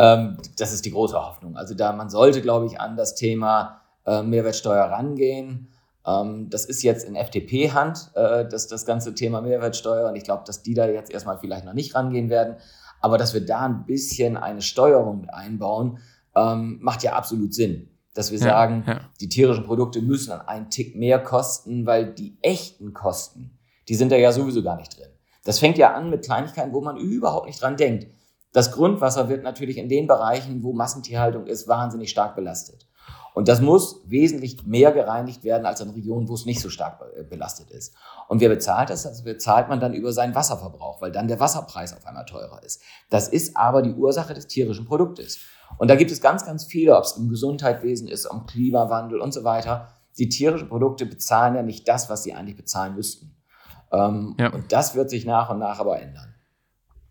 [0.00, 1.56] Ähm, das ist die große Hoffnung.
[1.56, 5.68] Also da man sollte, glaube ich, an das Thema äh, Mehrwertsteuer rangehen.
[6.06, 10.08] Ähm, das ist jetzt in FDP-Hand, äh, das, das ganze Thema Mehrwertsteuer.
[10.08, 12.56] Und ich glaube, dass die da jetzt erstmal vielleicht noch nicht rangehen werden.
[13.02, 15.98] Aber dass wir da ein bisschen eine Steuerung einbauen,
[16.34, 17.90] ähm, macht ja absolut Sinn.
[18.14, 19.00] Dass wir ja, sagen, ja.
[19.20, 24.10] die tierischen Produkte müssen dann einen Tick mehr kosten, weil die echten Kosten, die sind
[24.12, 25.08] da ja sowieso gar nicht drin.
[25.44, 28.06] Das fängt ja an mit Kleinigkeiten, wo man überhaupt nicht dran denkt.
[28.52, 32.86] Das Grundwasser wird natürlich in den Bereichen, wo Massentierhaltung ist, wahnsinnig stark belastet.
[33.32, 37.00] Und das muss wesentlich mehr gereinigt werden als in Regionen, wo es nicht so stark
[37.16, 37.94] äh, belastet ist.
[38.28, 39.06] Und wer bezahlt das?
[39.06, 42.82] Also bezahlt man dann über seinen Wasserverbrauch, weil dann der Wasserpreis auf einmal teurer ist.
[43.08, 45.38] Das ist aber die Ursache des tierischen Produktes.
[45.78, 49.32] Und da gibt es ganz, ganz viele, ob es im Gesundheitswesen ist, um Klimawandel und
[49.32, 49.88] so weiter.
[50.18, 53.36] Die tierischen Produkte bezahlen ja nicht das, was sie eigentlich bezahlen müssten.
[53.92, 54.52] Ähm, ja.
[54.52, 56.29] Und das wird sich nach und nach aber ändern.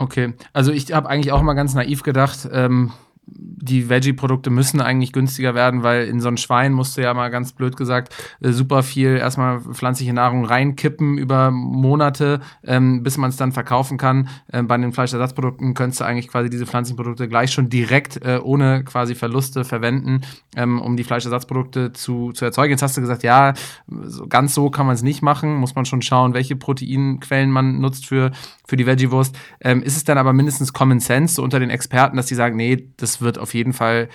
[0.01, 2.93] Okay, also ich habe eigentlich auch mal ganz naiv gedacht, ähm,
[3.31, 7.29] die Veggie-Produkte müssen eigentlich günstiger werden, weil in so ein Schwein musst du ja mal
[7.29, 13.29] ganz blöd gesagt äh, super viel erstmal pflanzliche Nahrung reinkippen über Monate, ähm, bis man
[13.29, 14.29] es dann verkaufen kann.
[14.51, 18.39] Ähm, bei den Fleischersatzprodukten könntest du eigentlich quasi diese pflanzlichen Produkte gleich schon direkt äh,
[18.41, 20.21] ohne quasi Verluste verwenden,
[20.55, 22.71] ähm, um die Fleischersatzprodukte zu, zu erzeugen.
[22.71, 23.53] Jetzt hast du gesagt, ja,
[23.87, 27.79] so, ganz so kann man es nicht machen, muss man schon schauen, welche Proteinquellen man
[27.79, 28.31] nutzt für,
[28.67, 29.37] für die Veggie-Wurst.
[29.61, 32.55] Ähm, ist es dann aber mindestens Common Sense so unter den Experten, dass die sagen,
[32.55, 34.09] nee, das wird auf jeden Fall,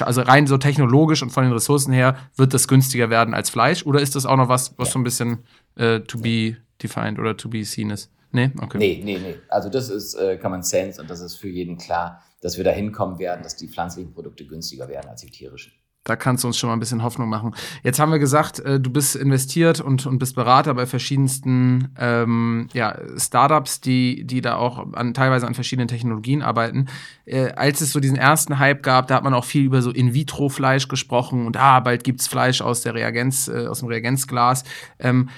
[0.00, 3.84] also rein so technologisch und von den Ressourcen her, wird das günstiger werden als Fleisch?
[3.86, 4.92] Oder ist das auch noch was, was ja.
[4.92, 5.38] so ein bisschen
[5.76, 8.10] äh, to be defined oder to be seen ist?
[8.32, 8.78] Nee, okay.
[8.78, 9.36] Nee, nee, nee.
[9.48, 12.70] Also das ist äh, Common Sense und das ist für jeden klar, dass wir da
[12.70, 15.72] hinkommen werden, dass die pflanzlichen Produkte günstiger werden als die tierischen.
[16.04, 17.54] Da kannst du uns schon mal ein bisschen Hoffnung machen.
[17.82, 22.68] Jetzt haben wir gesagt, äh, du bist investiert und, und bist Berater bei verschiedensten ähm,
[22.72, 26.86] ja, Startups, die, die da auch an, teilweise an verschiedenen Technologien arbeiten.
[27.26, 29.90] Äh, als es so diesen ersten Hype gab, da hat man auch viel über so
[29.90, 34.64] In-vitro-Fleisch gesprochen und ah, bald gibt's Fleisch aus der Reagenz, äh, aus dem Reagenzglas.
[34.98, 35.28] Ähm,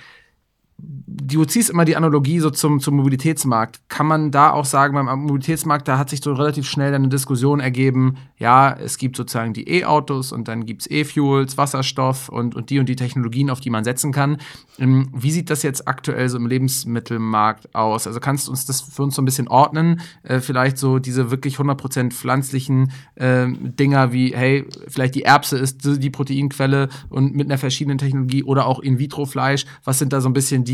[0.83, 3.81] du ziehst immer die Analogie so zum, zum Mobilitätsmarkt.
[3.89, 7.61] Kann man da auch sagen, beim Mobilitätsmarkt, da hat sich so relativ schnell eine Diskussion
[7.61, 12.71] ergeben, ja, es gibt sozusagen die E-Autos und dann gibt es E-Fuels, Wasserstoff und, und
[12.71, 14.39] die und die Technologien, auf die man setzen kann.
[14.79, 18.07] Ähm, wie sieht das jetzt aktuell so im Lebensmittelmarkt aus?
[18.07, 20.01] Also kannst du uns das für uns so ein bisschen ordnen?
[20.25, 25.83] Äh, vielleicht so diese wirklich 100% pflanzlichen äh, Dinger wie, hey, vielleicht die Erbse ist
[25.85, 29.67] die Proteinquelle und mit einer verschiedenen Technologie oder auch In-vitro-Fleisch.
[29.85, 30.72] Was sind da so ein bisschen die,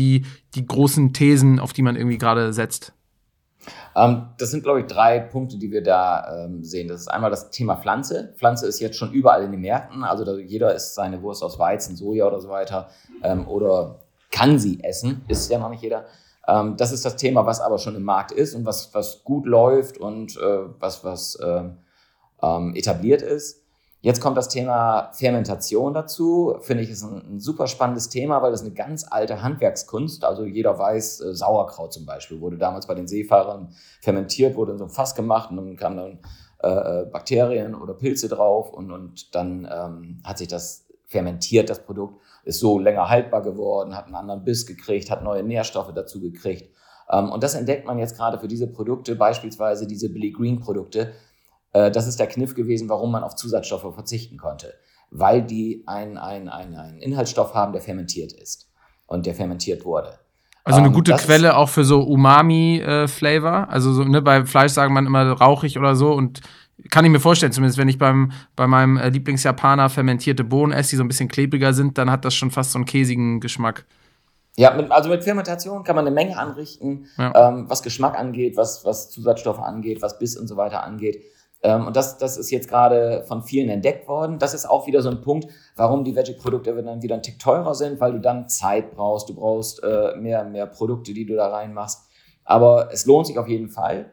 [0.55, 2.93] die großen Thesen, auf die man irgendwie gerade setzt?
[3.95, 6.87] Ähm, das sind, glaube ich, drei Punkte, die wir da ähm, sehen.
[6.87, 8.33] Das ist einmal das Thema Pflanze.
[8.37, 10.03] Pflanze ist jetzt schon überall in den Märkten.
[10.03, 12.89] Also jeder isst seine Wurst aus Weizen, Soja oder so weiter.
[13.23, 13.99] Ähm, oder
[14.31, 16.05] kann sie essen, ist ja noch nicht jeder.
[16.47, 19.45] Ähm, das ist das Thema, was aber schon im Markt ist und was, was gut
[19.45, 23.63] läuft und äh, was, was ähm, etabliert ist.
[24.01, 26.55] Jetzt kommt das Thema Fermentation dazu.
[26.61, 30.23] Finde ich ist ein, ein, super spannendes Thema, weil das eine ganz alte Handwerkskunst.
[30.23, 34.77] Also jeder weiß, äh, Sauerkraut zum Beispiel wurde damals bei den Seefahrern fermentiert, wurde in
[34.77, 36.19] so einem Fass gemacht und dann kamen dann
[36.63, 41.83] äh, äh, Bakterien oder Pilze drauf und, und dann ähm, hat sich das fermentiert, das
[41.83, 46.21] Produkt, ist so länger haltbar geworden, hat einen anderen Biss gekriegt, hat neue Nährstoffe dazu
[46.21, 46.73] gekriegt.
[47.11, 51.13] Ähm, und das entdeckt man jetzt gerade für diese Produkte, beispielsweise diese Billy Green Produkte,
[51.73, 54.73] äh, das ist der Kniff gewesen, warum man auf Zusatzstoffe verzichten konnte.
[55.11, 58.69] Weil die einen ein, ein Inhaltsstoff haben, der fermentiert ist
[59.07, 60.19] und der fermentiert wurde.
[60.63, 63.67] Also eine ähm, gute Quelle auch für so Umami-Flavor.
[63.69, 66.41] Äh, also so, ne, bei Fleisch sagen man immer rauchig oder so und
[66.91, 70.91] kann ich mir vorstellen, zumindest wenn ich beim, bei meinem äh, Lieblingsjapaner fermentierte Bohnen esse,
[70.91, 73.85] die so ein bisschen klebriger sind, dann hat das schon fast so einen käsigen Geschmack.
[74.55, 77.49] Ja, mit, also mit Fermentation kann man eine Menge anrichten, Ja.
[77.49, 81.23] ähm, was Geschmack angeht, was, was Zusatzstoffe angeht, was Biss und so weiter angeht.
[81.61, 84.39] Ähm, und das, das ist jetzt gerade von vielen entdeckt worden.
[84.39, 87.75] Das ist auch wieder so ein Punkt, warum die Veggie-Produkte dann wieder ein Tick teurer
[87.75, 91.49] sind, weil du dann Zeit brauchst, du brauchst äh, mehr, mehr Produkte, die du da
[91.49, 92.07] reinmachst.
[92.45, 94.11] Aber es lohnt sich auf jeden Fall.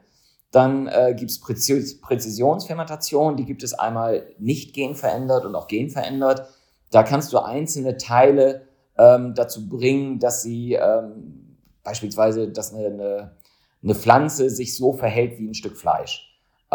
[0.50, 6.48] Dann äh, gibt es Präzis Präzisionsfermentation, die gibt es einmal nicht genverändert und auch genverändert.
[6.90, 8.62] Da kannst du einzelne Teile
[8.96, 13.36] ähm, dazu bringen, dass sie ähm, beispielsweise, dass eine, eine,
[13.82, 16.25] eine Pflanze sich so verhält wie ein Stück Fleisch,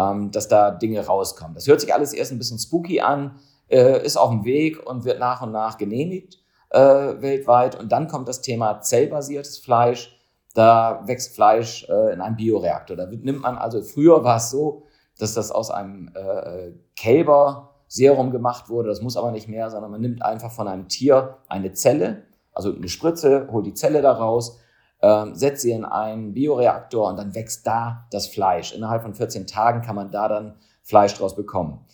[0.09, 1.55] ähm, dass da Dinge rauskommen.
[1.55, 3.39] Das hört sich alles erst ein bisschen spooky an,
[3.69, 6.41] äh, ist auf dem Weg und wird nach und nach genehmigt
[6.71, 7.79] äh, weltweit.
[7.79, 10.17] Und dann kommt das Thema zellbasiertes Fleisch.
[10.53, 12.97] Da wächst Fleisch äh, in einem Bioreaktor.
[12.97, 14.83] Da nimmt man also, früher war es so,
[15.17, 18.89] dass das aus einem äh, Kälberserum gemacht wurde.
[18.89, 22.23] Das muss aber nicht mehr, sondern man nimmt einfach von einem Tier eine Zelle,
[22.53, 24.59] also eine Spritze, holt die Zelle da raus,
[25.01, 28.73] ähm, setzt sie in einen Bioreaktor und dann wächst da das Fleisch.
[28.73, 31.85] Innerhalb von 14 Tagen kann man da dann Fleisch draus bekommen.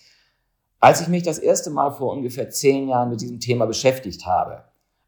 [0.80, 4.64] Als ich mich das erste Mal vor ungefähr zehn Jahren mit diesem Thema beschäftigt habe,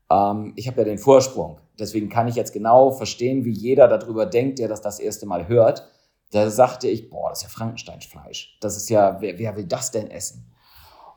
[0.10, 4.26] ähm, ich habe ja den Vorsprung, deswegen kann ich jetzt genau verstehen, wie jeder darüber
[4.26, 5.88] denkt, der das das erste Mal hört.
[6.32, 8.58] Da sagte ich, boah, das ist ja Frankensteinfleisch.
[8.62, 10.52] Das ist ja, wer, wer will das denn essen?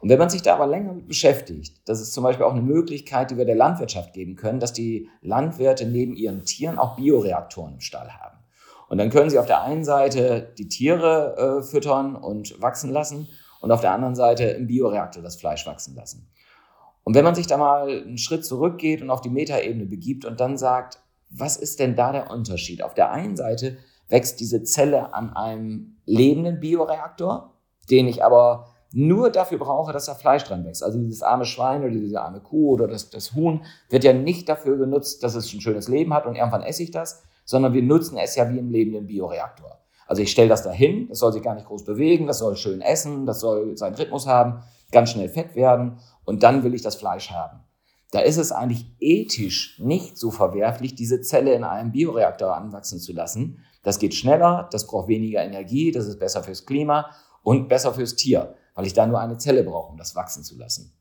[0.02, 2.60] Und wenn man sich da aber länger mit beschäftigt, das ist zum Beispiel auch eine
[2.60, 7.74] Möglichkeit, die wir der Landwirtschaft geben können, dass die Landwirte neben ihren Tieren auch Bioreaktoren
[7.74, 8.36] im Stall haben.
[8.88, 13.28] Und dann können sie auf der einen Seite die Tiere äh, füttern und wachsen lassen
[13.60, 16.28] und auf der anderen Seite im Bioreaktor das Fleisch wachsen lassen.
[17.04, 20.40] Und wenn man sich da mal einen Schritt zurückgeht und auf die Metaebene begibt und
[20.40, 20.98] dann sagt,
[21.30, 22.82] was ist denn da der Unterschied?
[22.82, 23.76] Auf der einen Seite
[24.08, 27.54] wächst diese Zelle an einem lebenden Bioreaktor,
[27.88, 30.82] den ich aber nur dafür brauche, dass da Fleisch dran wächst.
[30.82, 34.48] Also dieses arme Schwein oder diese arme Kuh oder das, das Huhn wird ja nicht
[34.48, 37.82] dafür genutzt, dass es ein schönes Leben hat und irgendwann esse ich das, sondern wir
[37.82, 39.78] nutzen es ja wie im lebenden Bioreaktor.
[40.06, 42.80] Also ich stelle das dahin, das soll sich gar nicht groß bewegen, das soll schön
[42.80, 46.96] essen, das soll seinen Rhythmus haben, ganz schnell fett werden und dann will ich das
[46.96, 47.60] Fleisch haben.
[48.10, 53.14] Da ist es eigentlich ethisch nicht so verwerflich, diese Zelle in einem Bioreaktor anwachsen zu
[53.14, 53.60] lassen.
[53.82, 57.06] Das geht schneller, das braucht weniger Energie, das ist besser fürs Klima
[57.42, 60.56] und besser fürs Tier, weil ich da nur eine Zelle brauche, um das wachsen zu
[60.56, 60.92] lassen.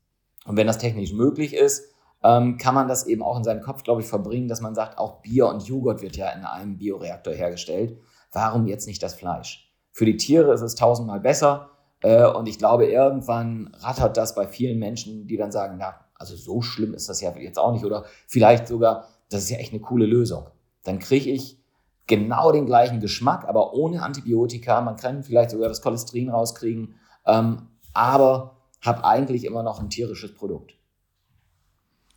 [0.44, 1.92] Und wenn das technisch möglich ist,
[2.22, 4.98] ähm, kann man das eben auch in seinem Kopf, glaube ich, verbringen, dass man sagt,
[4.98, 7.98] auch Bier und Joghurt wird ja in einem Bioreaktor hergestellt.
[8.32, 9.72] Warum jetzt nicht das Fleisch?
[9.92, 11.70] Für die Tiere ist es tausendmal besser.
[12.00, 16.36] Äh, und ich glaube, irgendwann rattert das bei vielen Menschen, die dann sagen, na, also
[16.36, 17.84] so schlimm ist das ja jetzt auch nicht.
[17.84, 20.46] Oder vielleicht sogar, das ist ja echt eine coole Lösung.
[20.84, 21.58] Dann kriege ich
[22.06, 24.80] genau den gleichen Geschmack, aber ohne Antibiotika.
[24.80, 26.94] Man kann vielleicht sogar das Cholesterin rauskriegen,
[27.26, 30.74] ähm, aber habe eigentlich immer noch ein tierisches Produkt.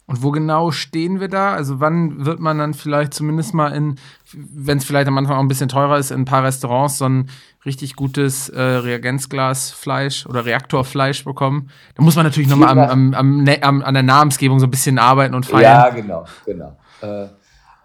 [0.08, 1.54] Und wo genau stehen wir da?
[1.54, 3.96] Also wann wird man dann vielleicht zumindest mal in,
[4.34, 7.06] wenn es vielleicht am Anfang auch ein bisschen teurer ist, in ein paar Restaurants so
[7.06, 7.30] ein
[7.66, 11.72] richtig gutes äh, Reagenzglasfleisch oder Reaktorfleisch bekommen?
[11.96, 14.72] Da muss man natürlich nochmal am, am, am, ne- am, an der Namensgebung so ein
[14.72, 15.64] bisschen arbeiten und feiern.
[15.64, 16.78] Ja, genau, genau.
[17.02, 17.30] Äh,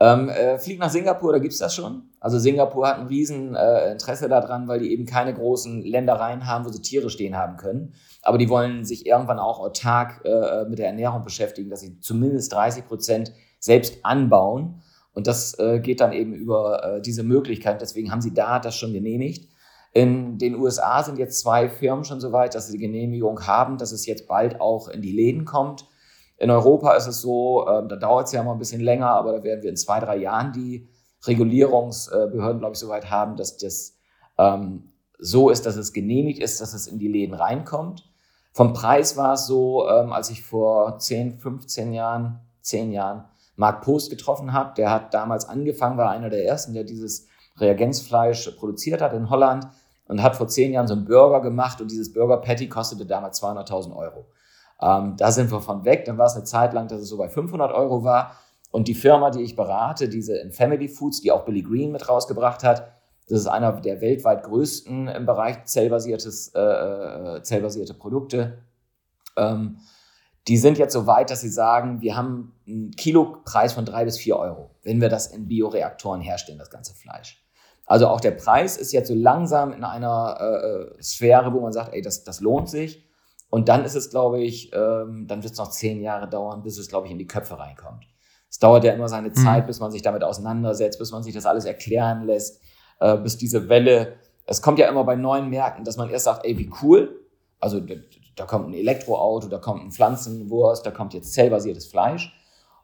[0.01, 2.05] ähm, äh, flieg nach Singapur, da gibt's das schon.
[2.21, 6.65] Also Singapur hat ein riesen äh, Interesse daran, weil die eben keine großen Ländereien haben,
[6.65, 7.93] wo sie Tiere stehen haben können.
[8.23, 12.53] Aber die wollen sich irgendwann auch autark äh, mit der Ernährung beschäftigen, dass sie zumindest
[12.55, 14.81] 30 Prozent selbst anbauen.
[15.13, 17.83] Und das äh, geht dann eben über äh, diese Möglichkeit.
[17.83, 19.51] Deswegen haben sie da das schon genehmigt.
[19.93, 23.77] In den USA sind jetzt zwei Firmen schon so weit, dass sie die Genehmigung haben,
[23.77, 25.85] dass es jetzt bald auch in die Läden kommt.
[26.41, 29.33] In Europa ist es so, ähm, da dauert es ja mal ein bisschen länger, aber
[29.33, 30.89] da werden wir in zwei, drei Jahren die
[31.27, 33.99] Regulierungsbehörden, glaube ich, so weit haben, dass das
[34.39, 34.89] ähm,
[35.19, 38.11] so ist, dass es genehmigt ist, dass es in die Läden reinkommt.
[38.53, 43.25] Vom Preis war es so, ähm, als ich vor 10, 15 Jahren, 10 Jahren
[43.57, 47.27] Mark Post getroffen habe, der hat damals angefangen, war einer der ersten, der dieses
[47.59, 49.69] Reagenzfleisch produziert hat in Holland
[50.07, 53.43] und hat vor 10 Jahren so einen Burger gemacht und dieses Burger Patty kostete damals
[53.43, 54.25] 200.000 Euro.
[54.83, 56.05] Ähm, da sind wir von weg.
[56.05, 58.37] Dann war es eine Zeit lang, dass es so bei 500 Euro war.
[58.71, 62.09] Und die Firma, die ich berate, diese in Family Foods, die auch Billy Green mit
[62.09, 62.93] rausgebracht hat,
[63.29, 68.59] das ist einer der weltweit größten im Bereich zellbasiertes, äh, äh, zellbasierte Produkte.
[69.37, 69.79] Ähm,
[70.49, 74.19] die sind jetzt so weit, dass sie sagen, wir haben einen Kilopreis von drei bis
[74.19, 77.45] vier Euro, wenn wir das in Bioreaktoren herstellen, das ganze Fleisch.
[77.87, 81.93] Also auch der Preis ist jetzt so langsam in einer äh, Sphäre, wo man sagt,
[81.93, 83.05] ey, das, das lohnt sich.
[83.51, 86.79] Und dann ist es, glaube ich, ähm, dann wird es noch zehn Jahre dauern, bis
[86.79, 88.07] es, glaube ich, in die Köpfe reinkommt.
[88.49, 91.47] Es dauert ja immer seine Zeit, bis man sich damit auseinandersetzt, bis man sich das
[91.47, 92.61] alles erklären lässt,
[92.99, 94.15] äh, bis diese Welle.
[94.47, 97.21] Es kommt ja immer bei neuen Märkten, dass man erst sagt, ey, wie cool.
[97.61, 97.95] Also da,
[98.37, 102.33] da kommt ein Elektroauto, da kommt ein Pflanzenwurst, da kommt jetzt zellbasiertes Fleisch.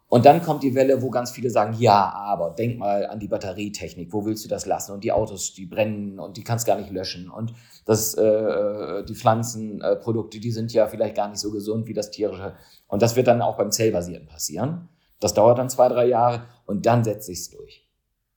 [0.08, 3.26] Und dann kommt die Welle, wo ganz viele sagen, ja, aber denk mal an die
[3.26, 4.92] Batterietechnik, wo willst du das lassen?
[4.92, 7.28] Und die Autos, die brennen und die kannst gar nicht löschen.
[7.28, 7.54] Und
[7.86, 12.54] das, äh, die Pflanzenprodukte, die sind ja vielleicht gar nicht so gesund wie das tierische.
[12.86, 14.88] Und das wird dann auch beim Zellbasierten passieren.
[15.18, 17.84] Das dauert dann zwei, drei Jahre und dann setzt sich's durch.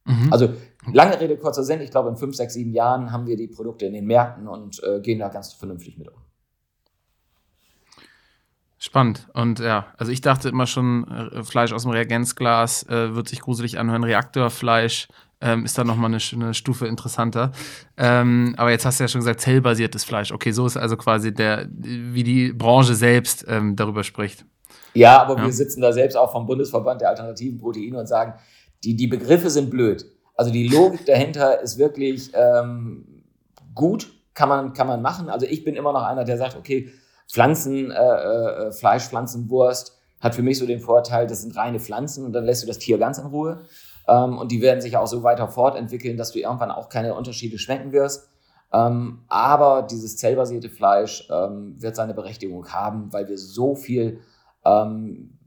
[0.05, 0.33] Mhm.
[0.33, 0.49] Also
[0.91, 1.81] lange Rede, kurzer Sinn.
[1.81, 4.81] Ich glaube, in fünf, sechs, sieben Jahren haben wir die Produkte in den Märkten und
[4.83, 6.28] äh, gehen da ganz vernünftig mit um.
[8.81, 9.27] Spannend.
[9.33, 13.41] Und ja, also ich dachte immer schon, äh, Fleisch aus dem Reagenzglas äh, wird sich
[13.41, 14.05] gruselig anhören.
[14.05, 15.09] Reaktorfleisch
[15.41, 17.51] ähm, ist da nochmal eine, eine Stufe interessanter.
[17.97, 20.31] Ähm, aber jetzt hast du ja schon gesagt, zellbasiertes Fleisch.
[20.31, 24.45] Okay, so ist also quasi der, wie die Branche selbst ähm, darüber spricht.
[24.93, 25.45] Ja, aber ja.
[25.45, 28.33] wir sitzen da selbst auch vom Bundesverband der alternativen Proteine und sagen,
[28.85, 30.05] die, die Begriffe sind blöd.
[30.35, 33.23] Also die Logik dahinter ist wirklich ähm,
[33.75, 35.29] gut, kann man, kann man machen.
[35.29, 36.89] Also ich bin immer noch einer, der sagt, okay,
[37.29, 42.25] Pflanzen, äh, äh, Fleisch, Pflanzenwurst hat für mich so den Vorteil, das sind reine Pflanzen
[42.25, 43.61] und dann lässt du das Tier ganz in Ruhe.
[44.07, 47.57] Ähm, und die werden sich auch so weiter fortentwickeln, dass du irgendwann auch keine Unterschiede
[47.57, 48.29] schmecken wirst.
[48.73, 54.19] Ähm, aber dieses zellbasierte Fleisch ähm, wird seine Berechtigung haben, weil wir so viel
[54.65, 55.37] ähm,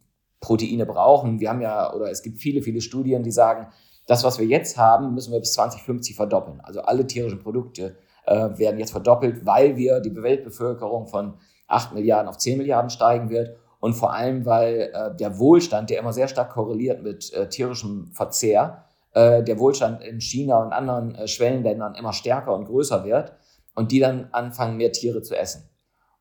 [0.41, 1.41] Proteine brauchen.
[1.41, 3.69] Wir haben ja, oder es gibt viele, viele Studien, die sagen,
[4.07, 6.61] das, was wir jetzt haben, müssen wir bis 2050 verdoppeln.
[6.61, 11.35] Also alle tierischen Produkte äh, werden jetzt verdoppelt, weil wir die Weltbevölkerung von
[11.73, 15.99] 8 Milliarden auf 10 Milliarden steigen wird und vor allem, weil äh, der Wohlstand, der
[15.99, 21.15] immer sehr stark korreliert mit äh, tierischem Verzehr, äh, der Wohlstand in China und anderen
[21.15, 23.33] äh, Schwellenländern immer stärker und größer wird
[23.75, 25.69] und die dann anfangen, mehr Tiere zu essen.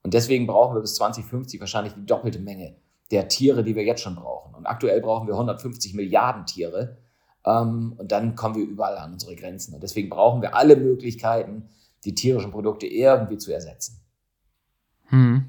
[0.04, 2.76] Und deswegen brauchen wir bis 2050 wahrscheinlich die doppelte Menge
[3.12, 4.56] der Tiere, die wir jetzt schon brauchen.
[4.56, 6.98] Und aktuell brauchen wir 150 Milliarden Tiere.
[7.46, 9.76] Ähm, und dann kommen wir überall an unsere Grenzen.
[9.76, 11.70] Und deswegen brauchen wir alle Möglichkeiten,
[12.06, 14.01] die tierischen Produkte irgendwie zu ersetzen.
[15.12, 15.46] Hm.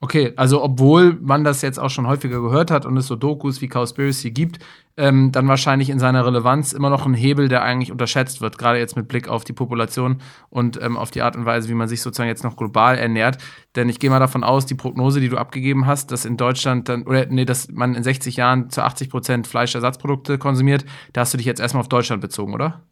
[0.00, 3.60] Okay, also obwohl man das jetzt auch schon häufiger gehört hat und es so Dokus
[3.60, 4.60] wie Cowspiracy gibt,
[4.96, 8.78] ähm, dann wahrscheinlich in seiner Relevanz immer noch ein Hebel, der eigentlich unterschätzt wird, gerade
[8.78, 10.18] jetzt mit Blick auf die Population
[10.50, 13.38] und ähm, auf die Art und Weise, wie man sich sozusagen jetzt noch global ernährt.
[13.74, 16.88] Denn ich gehe mal davon aus, die Prognose, die du abgegeben hast, dass in Deutschland
[16.88, 21.34] dann, oder nee, dass man in 60 Jahren zu 80 Prozent Fleischersatzprodukte konsumiert, da hast
[21.34, 22.84] du dich jetzt erstmal auf Deutschland bezogen, oder?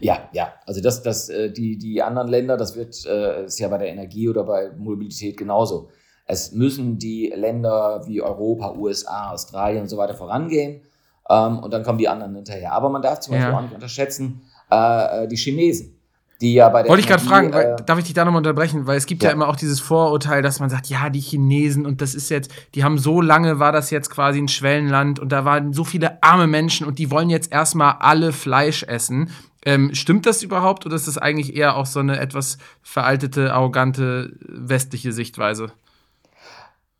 [0.00, 0.52] Ja, ja.
[0.66, 3.88] Also das, das, äh, die, die anderen Länder, das wird, äh, ist ja bei der
[3.88, 5.90] Energie oder bei Mobilität genauso.
[6.26, 10.82] Es müssen die Länder wie Europa, USA, Australien und so weiter vorangehen.
[11.28, 12.72] Ähm, und dann kommen die anderen hinterher.
[12.72, 13.56] Aber man darf zum Beispiel ja.
[13.56, 15.92] auch nicht unterschätzen, äh die Chinesen.
[16.40, 18.86] Die ja bei der Wollte ich gerade fragen, äh, darf ich dich da nochmal unterbrechen?
[18.86, 19.30] Weil es gibt ja.
[19.30, 19.34] ja.
[19.34, 22.84] immer auch dieses Vorurteil, dass man sagt, ja, die Chinesen und das ist jetzt, die
[22.84, 26.46] haben so lange, war das jetzt quasi ein Schwellenland und da waren so viele arme
[26.46, 29.30] Menschen und die wollen jetzt erstmal alle Fleisch essen.
[29.66, 34.32] Ähm, stimmt das überhaupt oder ist das eigentlich eher auch so eine etwas veraltete, arrogante
[34.40, 35.72] westliche Sichtweise?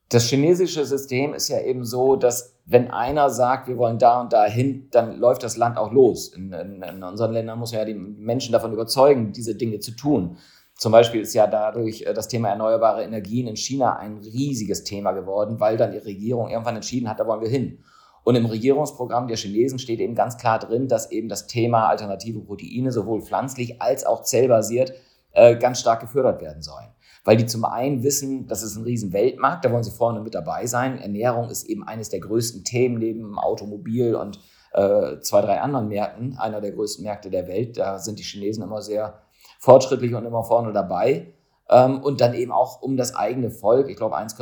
[0.09, 4.33] Das chinesische System ist ja eben so, dass wenn einer sagt, wir wollen da und
[4.33, 6.29] da hin, dann läuft das Land auch los.
[6.29, 9.93] In, in, in unseren Ländern muss man ja die Menschen davon überzeugen, diese Dinge zu
[9.93, 10.37] tun.
[10.75, 15.13] Zum Beispiel ist ja dadurch äh, das Thema erneuerbare Energien in China ein riesiges Thema
[15.13, 17.79] geworden, weil dann die Regierung irgendwann entschieden hat, da wollen wir hin.
[18.27, 22.41] Und im Regierungsprogramm der Chinesen steht eben ganz klar drin, dass eben das Thema alternative
[22.41, 24.95] Proteine sowohl pflanzlich als auch zellbasiert
[25.31, 26.89] äh, ganz stark gefördert werden sollen.
[27.23, 30.35] Weil die zum einen wissen, das ist ein riesen Weltmarkt, da wollen sie vorne mit
[30.35, 30.99] dabei sein.
[30.99, 34.41] Ernährung ist eben eines der größten Themen neben Automobil und
[34.73, 37.79] äh, zwei, drei anderen Märkten, einer der größten Märkte der Welt.
[37.79, 39.23] Da sind die Chinesen immer sehr
[39.61, 41.33] fortschrittlich und immer vorne dabei.
[41.71, 44.35] Ähm, und dann eben auch um das eigene Volk, ich glaube 1,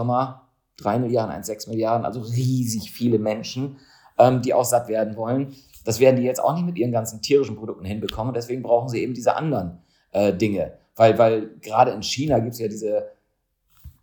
[0.78, 3.78] 3 Milliarden, 1,6 Milliarden, also riesig viele Menschen,
[4.18, 5.54] ähm, die auch satt werden wollen.
[5.84, 8.34] Das werden die jetzt auch nicht mit ihren ganzen tierischen Produkten hinbekommen.
[8.34, 9.78] Deswegen brauchen sie eben diese anderen
[10.12, 10.78] äh, Dinge.
[10.96, 13.10] Weil, weil gerade in China gibt es ja diese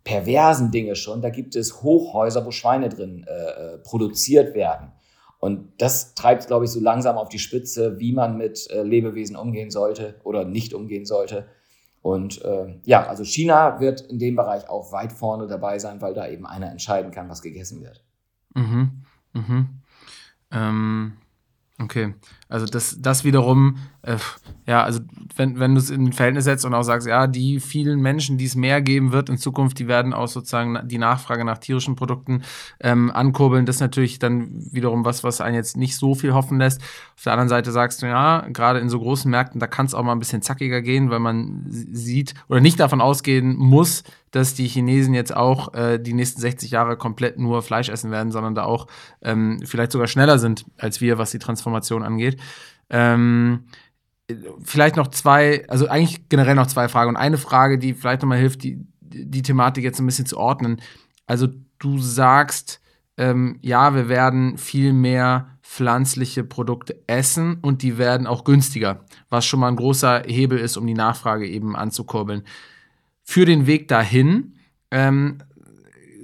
[0.04, 1.22] perversen Dinge schon.
[1.22, 4.92] Da gibt es Hochhäuser, wo Schweine drin äh, äh produziert werden.
[5.38, 9.34] Und das treibt, glaube ich, so langsam auf die Spitze, wie man mit äh, Lebewesen
[9.34, 11.46] umgehen sollte oder nicht umgehen sollte.
[12.02, 16.14] Und äh, ja, also China wird in dem Bereich auch weit vorne dabei sein, weil
[16.14, 18.04] da eben einer entscheiden kann, was gegessen wird.
[18.54, 19.04] Mhm.
[19.32, 19.68] Mhm.
[20.50, 21.12] Ähm,
[21.78, 22.14] okay.
[22.48, 24.16] Also das, das wiederum, äh,
[24.66, 25.00] ja, also
[25.36, 28.36] wenn, wenn du es in ein Verhältnis setzt und auch sagst, ja, die vielen Menschen,
[28.36, 31.94] die es mehr geben wird in Zukunft, die werden auch sozusagen die Nachfrage nach tierischen
[31.94, 32.42] Produkten
[32.80, 33.64] ähm, ankurbeln.
[33.64, 36.80] Das ist natürlich dann wiederum was, was einen jetzt nicht so viel hoffen lässt.
[37.16, 39.94] Auf der anderen Seite sagst du, ja, gerade in so großen Märkten, da kann es
[39.94, 44.54] auch mal ein bisschen zackiger gehen, weil man sieht oder nicht davon ausgehen muss, dass
[44.54, 48.54] die Chinesen jetzt auch äh, die nächsten 60 Jahre komplett nur Fleisch essen werden, sondern
[48.54, 48.86] da auch
[49.22, 52.40] ähm, vielleicht sogar schneller sind als wir, was die Transformation angeht.
[52.90, 53.64] Ähm,
[54.62, 57.10] vielleicht noch zwei, also eigentlich generell noch zwei Fragen.
[57.10, 60.80] Und eine Frage, die vielleicht nochmal hilft, die, die Thematik jetzt ein bisschen zu ordnen.
[61.26, 62.80] Also du sagst,
[63.16, 69.46] ähm, ja, wir werden viel mehr pflanzliche Produkte essen und die werden auch günstiger, was
[69.46, 72.42] schon mal ein großer Hebel ist, um die Nachfrage eben anzukurbeln.
[73.22, 74.54] Für den Weg dahin
[74.90, 75.38] ähm,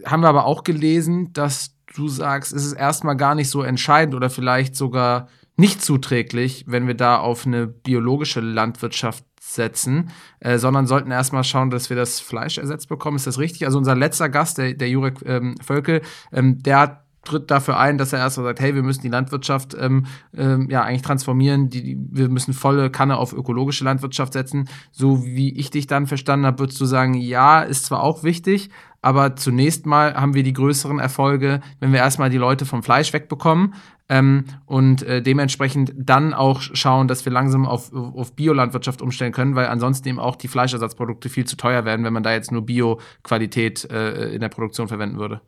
[0.04, 4.14] haben wir aber auch gelesen, dass du sagst, es ist erstmal gar nicht so entscheidend
[4.14, 5.28] oder vielleicht sogar
[5.58, 11.70] nicht zuträglich, wenn wir da auf eine biologische Landwirtschaft setzen, äh, sondern sollten erstmal schauen,
[11.70, 13.16] dass wir das Fleisch ersetzt bekommen.
[13.16, 13.66] Ist das richtig?
[13.66, 16.02] Also unser letzter Gast, der, der Jurek ähm, Völkel,
[16.32, 19.76] ähm, der hat tritt dafür ein, dass er erstmal sagt, hey, wir müssen die Landwirtschaft
[19.78, 24.68] ähm, ähm, ja eigentlich transformieren, die, wir müssen volle Kanne auf ökologische Landwirtschaft setzen.
[24.92, 28.70] So wie ich dich dann verstanden habe, würdest du sagen, ja, ist zwar auch wichtig,
[29.02, 33.12] aber zunächst mal haben wir die größeren Erfolge, wenn wir erstmal die Leute vom Fleisch
[33.12, 33.74] wegbekommen
[34.08, 39.54] ähm, und äh, dementsprechend dann auch schauen, dass wir langsam auf, auf Biolandwirtschaft umstellen können,
[39.54, 42.62] weil ansonsten eben auch die Fleischersatzprodukte viel zu teuer werden, wenn man da jetzt nur
[42.62, 45.40] Bio-Qualität äh, in der Produktion verwenden würde.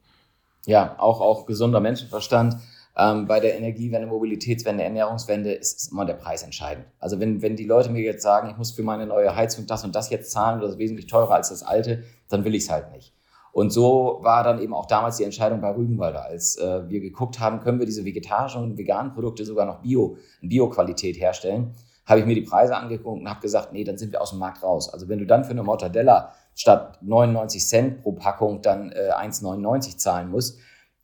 [0.67, 2.57] Ja, auch, auch gesunder Menschenverstand.
[2.97, 6.85] Ähm, bei der Energiewende, Mobilitätswende, Ernährungswende ist, immer der Preis entscheidend.
[6.99, 9.85] Also wenn, wenn die Leute mir jetzt sagen, ich muss für meine neue Heizung das
[9.85, 12.71] und das jetzt zahlen, das ist wesentlich teurer als das alte, dann will ich es
[12.71, 13.15] halt nicht.
[13.53, 17.41] Und so war dann eben auch damals die Entscheidung bei Rügenwalder, als äh, wir geguckt
[17.41, 21.75] haben, können wir diese vegetarischen und veganen Produkte sogar noch Bio, Bio-Qualität herstellen,
[22.07, 24.39] habe ich mir die Preise angeguckt und habe gesagt, nee, dann sind wir aus dem
[24.39, 24.93] Markt raus.
[24.93, 29.97] Also wenn du dann für eine Mortadella statt 99 Cent pro Packung dann äh, 1,99
[29.97, 30.59] zahlen musst,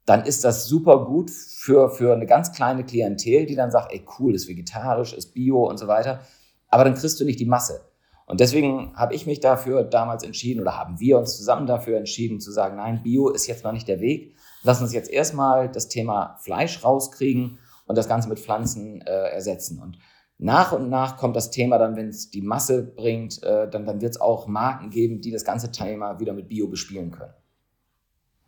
[0.05, 4.05] dann ist das super gut für, für eine ganz kleine Klientel, die dann sagt, ey
[4.18, 6.20] cool, ist vegetarisch, ist bio und so weiter.
[6.68, 7.80] Aber dann kriegst du nicht die Masse.
[8.27, 12.41] Und deswegen habe ich mich dafür damals entschieden oder haben wir uns zusammen dafür entschieden
[12.41, 14.37] zu sagen, nein, Bio ist jetzt noch nicht der Weg.
[14.64, 19.81] Lass uns jetzt erstmal das Thema Fleisch rauskriegen und das Ganze mit Pflanzen äh, ersetzen.
[19.81, 19.99] Und
[20.39, 24.01] nach und nach kommt das Thema dann, wenn es die Masse bringt, äh, dann, dann
[24.01, 27.35] wird es auch Marken geben, die das ganze Thema wieder mit Bio bespielen können.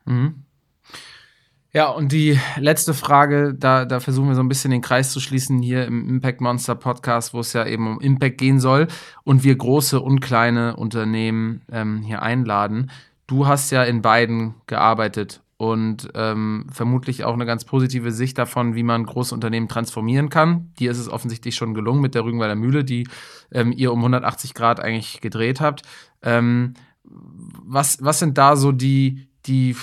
[0.04, 0.44] Mhm.
[1.74, 5.20] Ja, und die letzte Frage, da, da versuchen wir so ein bisschen den Kreis zu
[5.20, 8.88] schließen hier im Impact Monster Podcast, wo es ja eben um Impact gehen soll
[9.22, 12.90] und wir große und kleine Unternehmen ähm, hier einladen.
[13.26, 18.74] Du hast ja in beiden gearbeitet und ähm, vermutlich auch eine ganz positive Sicht davon,
[18.74, 20.72] wie man große Unternehmen transformieren kann.
[20.78, 23.06] Dir ist es offensichtlich schon gelungen mit der Rügenwalder Mühle, die
[23.52, 25.82] ähm, ihr um 180 Grad eigentlich gedreht habt.
[26.22, 26.72] Ähm,
[27.04, 29.76] was, was sind da so die, die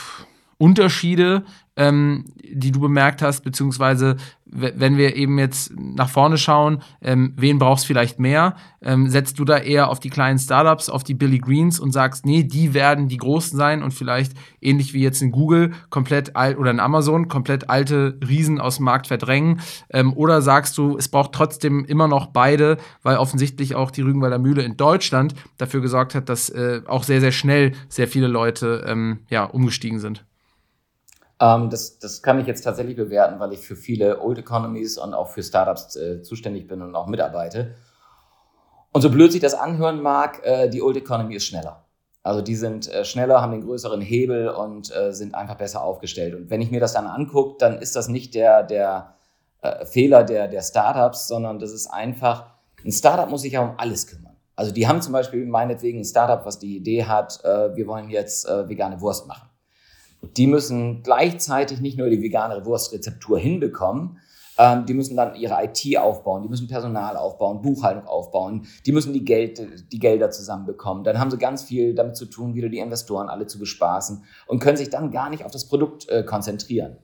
[0.58, 1.46] Unterschiede
[1.78, 4.16] ähm, die du bemerkt hast, beziehungsweise
[4.46, 8.56] wenn wir eben jetzt nach vorne schauen, ähm, wen brauchst du vielleicht mehr?
[8.82, 12.26] Ähm, setzt du da eher auf die kleinen Startups, auf die Billy Greens und sagst,
[12.26, 16.58] nee, die werden die Großen sein und vielleicht ähnlich wie jetzt in Google komplett alt
[16.58, 19.60] oder in Amazon komplett alte Riesen aus dem Markt verdrängen?
[19.90, 24.40] Ähm, oder sagst du, es braucht trotzdem immer noch beide, weil offensichtlich auch die Rügenwalder
[24.40, 28.86] Mühle in Deutschland dafür gesorgt hat, dass äh, auch sehr, sehr schnell sehr viele Leute
[28.88, 30.24] ähm, ja, umgestiegen sind?
[31.40, 35.14] Ähm, das, das kann ich jetzt tatsächlich bewerten, weil ich für viele Old Economies und
[35.14, 37.76] auch für Startups äh, zuständig bin und auch mitarbeite.
[38.92, 41.86] Und so blöd sich das anhören mag, äh, die Old Economy ist schneller.
[42.24, 46.34] Also die sind äh, schneller, haben den größeren Hebel und äh, sind einfach besser aufgestellt.
[46.36, 49.16] Und wenn ich mir das dann angucke, dann ist das nicht der, der
[49.62, 52.46] äh, Fehler der, der Startups, sondern das ist einfach,
[52.84, 54.38] ein Startup muss sich ja um alles kümmern.
[54.56, 58.10] Also die haben zum Beispiel meinetwegen ein Startup, was die Idee hat, äh, wir wollen
[58.10, 59.50] jetzt vegane Wurst machen
[60.22, 64.20] die müssen gleichzeitig nicht nur die vegane Wurstrezeptur hinbekommen,
[64.58, 69.14] ähm, die müssen dann ihre IT aufbauen, die müssen Personal aufbauen, Buchhaltung aufbauen, die müssen
[69.14, 71.04] die, Geld, die Gelder zusammenbekommen.
[71.04, 74.60] Dann haben sie ganz viel damit zu tun, wieder die Investoren alle zu bespaßen und
[74.60, 76.98] können sich dann gar nicht auf das Produkt äh, konzentrieren.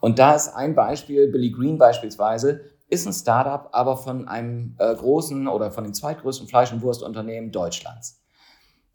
[0.00, 4.94] Und da ist ein Beispiel, Billy Green beispielsweise, ist ein Startup, aber von einem äh,
[4.94, 8.17] großen oder von dem zweitgrößten Fleisch- und Wurstunternehmen Deutschlands.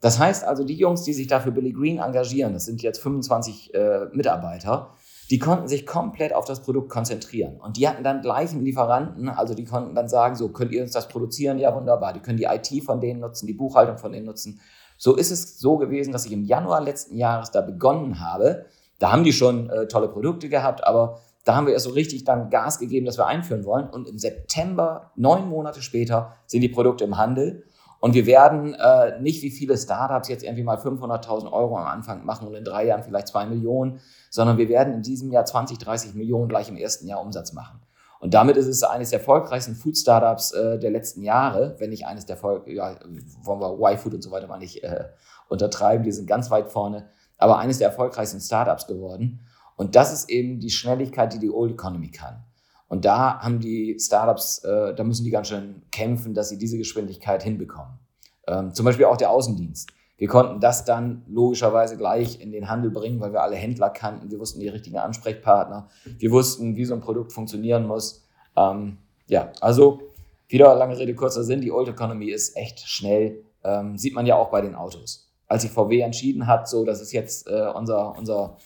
[0.04, 3.00] Das heißt also, die Jungs, die sich da für Billy Green engagieren, das sind jetzt
[3.00, 4.90] 25 äh, Mitarbeiter,
[5.30, 7.58] die konnten sich komplett auf das Produkt konzentrieren.
[7.58, 10.92] Und die hatten dann gleichen Lieferanten, also die konnten dann sagen, so könnt ihr uns
[10.92, 11.58] das produzieren?
[11.58, 12.12] Ja, wunderbar.
[12.12, 14.60] Die können die IT von denen nutzen, die Buchhaltung von denen nutzen.
[14.98, 18.66] So ist es so gewesen, dass ich im Januar letzten Jahres da begonnen habe.
[18.98, 22.24] Da haben die schon äh, tolle Produkte gehabt, aber da haben wir erst so richtig
[22.24, 23.88] dann Gas gegeben, dass wir einführen wollen.
[23.88, 27.64] Und im September, neun Monate später, sind die Produkte im Handel.
[28.04, 32.22] Und wir werden äh, nicht wie viele Startups jetzt irgendwie mal 500.000 Euro am Anfang
[32.26, 33.98] machen und in drei Jahren vielleicht zwei Millionen,
[34.28, 37.80] sondern wir werden in diesem Jahr 20, 30 Millionen gleich im ersten Jahr Umsatz machen.
[38.20, 42.26] Und damit ist es eines der erfolgreichsten Food-Startups äh, der letzten Jahre, wenn nicht eines
[42.26, 42.94] der, Erfolg ja,
[43.42, 45.06] wollen wir Y-Food und so weiter mal nicht äh,
[45.48, 49.40] untertreiben, die sind ganz weit vorne, aber eines der erfolgreichsten Startups geworden.
[49.76, 52.44] Und das ist eben die Schnelligkeit, die die Old Economy kann.
[52.88, 56.78] Und da haben die Startups, äh, da müssen die ganz schön kämpfen, dass sie diese
[56.78, 57.98] Geschwindigkeit hinbekommen.
[58.46, 59.90] Ähm, zum Beispiel auch der Außendienst.
[60.16, 64.30] Wir konnten das dann logischerweise gleich in den Handel bringen, weil wir alle Händler kannten.
[64.30, 65.88] Wir wussten die richtigen Ansprechpartner.
[66.18, 68.24] Wir wussten, wie so ein Produkt funktionieren muss.
[68.56, 70.00] Ähm, ja, also
[70.48, 71.60] wieder lange Rede, kurzer Sinn.
[71.60, 73.44] Die Old Economy ist echt schnell.
[73.64, 75.32] Ähm, sieht man ja auch bei den Autos.
[75.48, 78.56] Als sich VW entschieden hat, so, das ist jetzt äh, unser, unser,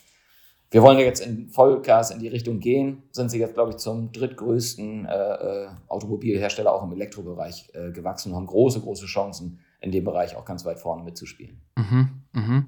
[0.70, 3.78] wir wollen ja jetzt in Vollgas in die Richtung gehen, sind sie jetzt, glaube ich,
[3.78, 9.60] zum drittgrößten äh, äh, Automobilhersteller auch im Elektrobereich äh, gewachsen und haben große, große Chancen,
[9.80, 11.60] in dem Bereich auch ganz weit vorne mitzuspielen.
[11.76, 12.66] Mhm, mhm.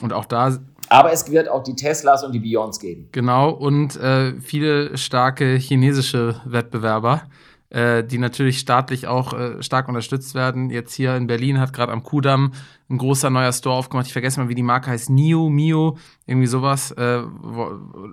[0.00, 0.58] Und auch da.
[0.88, 3.08] Aber es wird auch die Teslas und die Beyonds geben.
[3.12, 7.22] Genau, und äh, viele starke chinesische Wettbewerber,
[7.70, 10.68] äh, die natürlich staatlich auch äh, stark unterstützt werden.
[10.70, 12.52] Jetzt hier in Berlin hat gerade am Kudamm
[12.90, 14.06] ein großer neuer Store aufgemacht.
[14.06, 15.08] Ich vergesse mal, wie die Marke heißt.
[15.08, 16.90] NIO, Mio, irgendwie sowas.
[16.92, 17.22] Äh,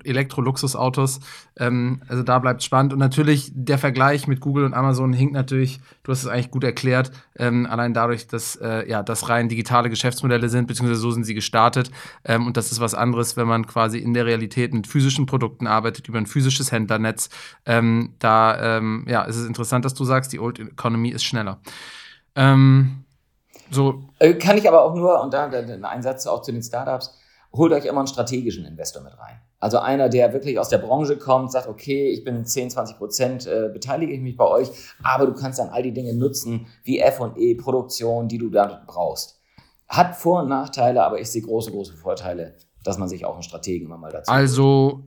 [0.05, 1.19] Elektro-Luxusautos.
[1.57, 2.93] Ähm, also da bleibt spannend.
[2.93, 6.63] Und natürlich der Vergleich mit Google und Amazon hinkt natürlich, du hast es eigentlich gut
[6.63, 11.25] erklärt, ähm, allein dadurch, dass äh, ja, das rein digitale Geschäftsmodelle sind, beziehungsweise so sind
[11.25, 11.91] sie gestartet.
[12.23, 15.67] Ähm, und das ist was anderes, wenn man quasi in der Realität mit physischen Produkten
[15.67, 17.29] arbeitet, über ein physisches Händlernetz.
[17.65, 21.59] Ähm, da ähm, ja, ist es interessant, dass du sagst, die Old Economy ist schneller.
[22.35, 23.03] Ähm,
[23.71, 24.03] so.
[24.19, 27.17] Äh, kann ich aber auch nur, und da ein Einsatz auch zu den Startups,
[27.53, 29.41] holt euch immer einen strategischen Investor mit rein.
[29.59, 33.47] Also einer, der wirklich aus der Branche kommt, sagt, okay, ich bin 10, 20 Prozent,
[33.47, 34.71] äh, beteilige ich mich bei euch,
[35.03, 39.39] aber du kannst dann all die Dinge nutzen, wie F&E, Produktion, die du da brauchst.
[39.87, 43.43] Hat Vor- und Nachteile, aber ich sehe große, große Vorteile, dass man sich auch einen
[43.43, 45.03] Strategen immer mal dazu Also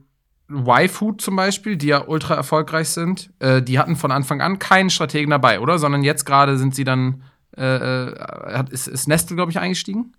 [0.49, 4.89] Y-Food zum Beispiel, die ja ultra erfolgreich sind, äh, die hatten von Anfang an keinen
[4.89, 5.79] Strategen dabei, oder?
[5.79, 7.23] Sondern jetzt gerade sind sie dann
[7.57, 10.13] äh, äh, ist, ist Nestle, glaube ich, eingestiegen?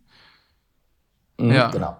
[1.38, 1.70] Mhm, ja.
[1.70, 1.96] Genau.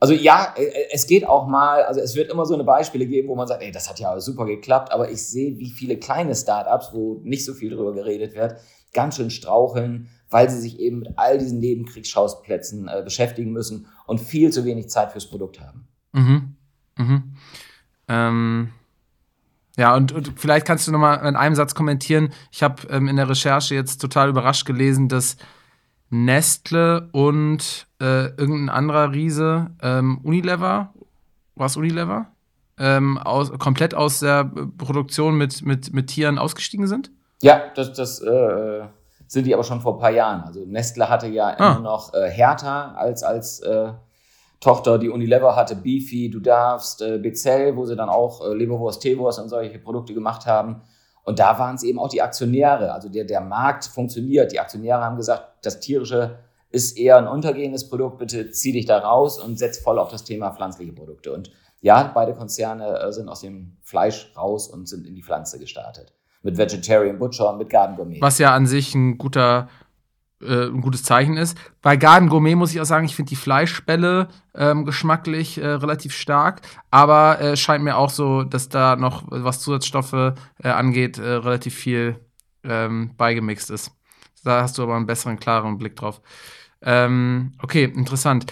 [0.00, 3.06] Also ja, äh, äh, es geht auch mal, also es wird immer so eine Beispiele
[3.06, 5.98] geben, wo man sagt, ey, das hat ja super geklappt, aber ich sehe, wie viele
[5.98, 8.56] kleine Startups, wo nicht so viel drüber geredet wird,
[8.94, 14.20] ganz schön straucheln, weil sie sich eben mit all diesen Nebenkriegsschauplätzen äh, beschäftigen müssen und
[14.20, 15.86] viel zu wenig Zeit fürs Produkt haben.
[16.12, 16.56] Mhm.
[16.96, 17.34] Mhm.
[18.08, 18.72] Ähm,
[19.80, 22.34] ja, und, und, vielleicht kannst du noch mal in einem Satz kommentieren.
[22.52, 25.38] Ich habe ähm, in der Recherche jetzt total überrascht gelesen, dass
[26.10, 30.92] Nestle und äh, irgendein anderer Riese, ähm, Unilever,
[31.54, 32.26] was Unilever,
[32.78, 34.44] ähm, aus, komplett aus der
[34.76, 37.10] Produktion mit, mit, mit Tieren ausgestiegen sind?
[37.40, 38.82] Ja, das, das äh,
[39.28, 40.42] sind die aber schon vor ein paar Jahren.
[40.42, 41.72] Also Nestle hatte ja ah.
[41.72, 43.92] immer noch äh, Hertha als, als äh,
[44.60, 49.00] Tochter, die Unilever hatte, Beefy, Du darfst, äh, Bezell, wo sie dann auch äh, Leberwurst,
[49.00, 50.82] Teewurst und solche Produkte gemacht haben.
[51.24, 52.92] Und da waren es eben auch die Aktionäre.
[52.92, 54.52] Also der, der Markt funktioniert.
[54.52, 56.38] Die Aktionäre haben gesagt, das tierische
[56.70, 60.24] ist eher ein untergehendes Produkt, bitte zieh dich da raus und setz voll auf das
[60.24, 61.32] Thema pflanzliche Produkte.
[61.32, 61.50] Und
[61.80, 66.12] ja, beide Konzerne äh, sind aus dem Fleisch raus und sind in die Pflanze gestartet.
[66.42, 68.20] Mit Vegetarian Butcher und mit Garden Gourmet.
[68.20, 69.68] Was ja an sich ein guter
[70.40, 71.56] äh, ein gutes Zeichen ist.
[71.82, 76.14] Bei Garden Gourmet muss ich auch sagen, ich finde die Fleischbälle ähm, geschmacklich äh, relativ
[76.14, 81.28] stark, aber äh, scheint mir auch so, dass da noch, was Zusatzstoffe äh, angeht, äh,
[81.28, 82.18] relativ viel
[82.64, 83.92] ähm, beigemixt ist.
[84.44, 86.20] Da hast du aber einen besseren, klareren Blick drauf.
[86.82, 88.46] Ähm, okay, interessant.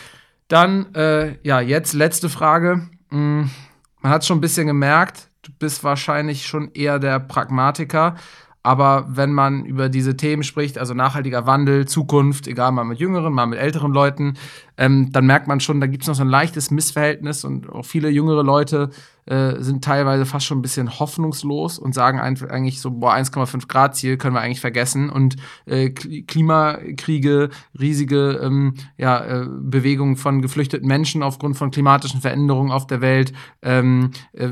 [0.49, 2.89] Dann, äh, ja, jetzt letzte Frage.
[3.11, 3.51] Hm,
[4.01, 8.17] man hat schon ein bisschen gemerkt, du bist wahrscheinlich schon eher der Pragmatiker.
[8.63, 13.33] Aber wenn man über diese Themen spricht, also nachhaltiger Wandel, Zukunft, egal mal mit jüngeren,
[13.33, 14.35] mal mit älteren Leuten,
[14.77, 17.85] ähm, dann merkt man schon, da gibt es noch so ein leichtes Missverhältnis und auch
[17.85, 18.91] viele jüngere Leute
[19.27, 23.95] äh, sind teilweise fast schon ein bisschen hoffnungslos und sagen eigentlich so, boah, 1,5 Grad
[23.95, 25.37] Ziel können wir eigentlich vergessen und
[25.67, 32.87] äh, Klimakriege, riesige ähm, ja, äh, Bewegungen von geflüchteten Menschen aufgrund von klimatischen Veränderungen auf
[32.87, 34.49] der Welt, ähm, äh,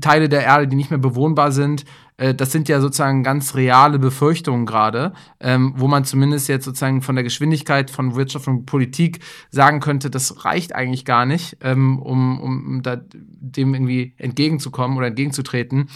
[0.00, 1.84] Teile der Erde, die nicht mehr bewohnbar sind,
[2.16, 7.02] äh, das sind ja sozusagen ganz reale Befürchtungen gerade, ähm, wo man zumindest jetzt sozusagen
[7.02, 11.98] von der Geschwindigkeit von Wirtschaft und Politik sagen könnte, das reicht eigentlich gar nicht, ähm,
[11.98, 15.88] um, um da, dem irgendwie entgegenzukommen oder entgegenzutreten.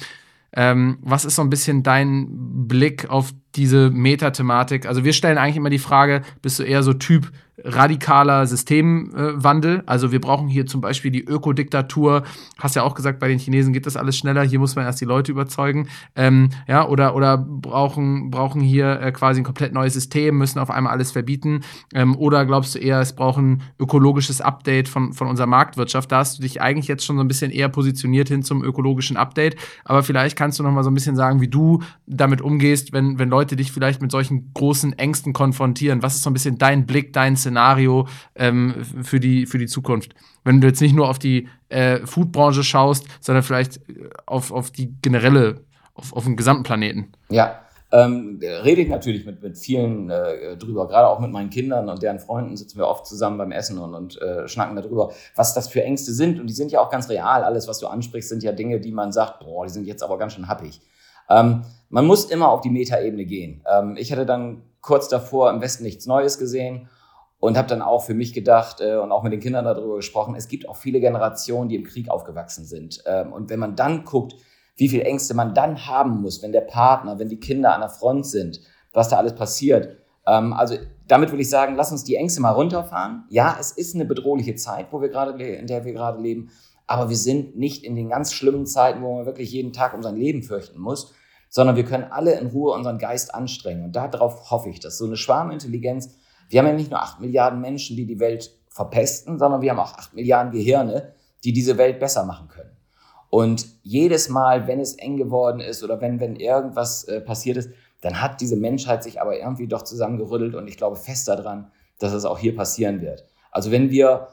[0.53, 4.87] Ähm, was ist so ein bisschen dein Blick auf diese Metathematik?
[4.87, 7.33] Also wir stellen eigentlich immer die Frage, bist du eher so Typ
[7.65, 9.83] radikaler Systemwandel.
[9.87, 12.23] Also wir brauchen hier zum Beispiel die Ökodiktatur.
[12.59, 14.43] Hast ja auch gesagt, bei den Chinesen geht das alles schneller.
[14.43, 15.89] Hier muss man erst die Leute überzeugen.
[16.17, 20.71] Ähm, ja, oder, oder brauchen, brauchen hier äh, quasi ein komplett neues System, müssen auf
[20.71, 21.61] einmal alles verbieten.
[21.95, 26.11] Ähm, oder glaubst du eher, es braucht ein ökologisches Update von, von unserer Marktwirtschaft?
[26.11, 29.17] Da hast du dich eigentlich jetzt schon so ein bisschen eher positioniert hin zum ökologischen
[29.17, 29.57] Update.
[29.85, 33.19] Aber vielleicht kannst du noch mal so ein bisschen sagen, wie du damit umgehst, wenn,
[33.19, 36.03] wenn Leute dich vielleicht mit solchen großen Ängsten konfrontieren.
[36.03, 38.07] Was ist so ein bisschen dein Blick, dein Szenario?
[38.35, 40.15] Ähm, für, die, für die Zukunft.
[40.45, 43.81] Wenn du jetzt nicht nur auf die äh, Foodbranche schaust, sondern vielleicht
[44.27, 45.61] auf, auf die generelle,
[45.95, 47.13] auf, auf den gesamten Planeten.
[47.29, 47.61] Ja,
[47.93, 52.03] ähm, rede ich natürlich mit, mit vielen äh, drüber, gerade auch mit meinen Kindern und
[52.03, 55.69] deren Freunden sitzen wir oft zusammen beim Essen und, und äh, schnacken darüber, was das
[55.69, 56.39] für Ängste sind.
[56.39, 57.43] Und die sind ja auch ganz real.
[57.43, 60.19] Alles, was du ansprichst, sind ja Dinge, die man sagt, boah, die sind jetzt aber
[60.19, 60.81] ganz schön happig.
[61.29, 63.63] Ähm, man muss immer auf die Metaebene gehen.
[63.71, 66.89] Ähm, ich hatte dann kurz davor im Westen nichts Neues gesehen
[67.39, 70.35] und habe dann auch für mich gedacht äh, und auch mit den Kindern darüber gesprochen,
[70.35, 73.03] es gibt auch viele Generationen, die im Krieg aufgewachsen sind.
[73.07, 74.37] Ähm, und wenn man dann guckt,
[74.77, 77.91] wie viel Ängste man dann haben muss, wenn der Partner, wenn die Kinder an der
[77.91, 78.61] Front sind,
[78.93, 79.99] was da alles passiert.
[80.27, 80.77] Ähm, also
[81.09, 83.25] damit will ich sagen, lass uns die Ängste mal runterfahren.
[83.31, 86.51] Ja, es ist eine bedrohliche Zeit, wo wir gerade, in der wir gerade leben,
[86.87, 90.03] aber wir sind nicht in den ganz schlimmen Zeiten, wo man wirklich jeden Tag um
[90.03, 91.15] sein Leben fürchten muss,
[91.51, 93.85] sondern wir können alle in Ruhe unseren Geist anstrengen.
[93.85, 96.15] Und darauf hoffe ich, dass so eine Schwarmintelligenz,
[96.49, 99.81] wir haben ja nicht nur acht Milliarden Menschen, die die Welt verpesten, sondern wir haben
[99.81, 101.13] auch acht Milliarden Gehirne,
[101.45, 102.71] die diese Welt besser machen können.
[103.29, 107.71] Und jedes Mal, wenn es eng geworden ist oder wenn, wenn irgendwas äh, passiert ist,
[108.01, 112.13] dann hat diese Menschheit sich aber irgendwie doch zusammengerüttelt und ich glaube fest daran, dass
[112.13, 113.25] es auch hier passieren wird.
[113.51, 114.29] Also wenn wir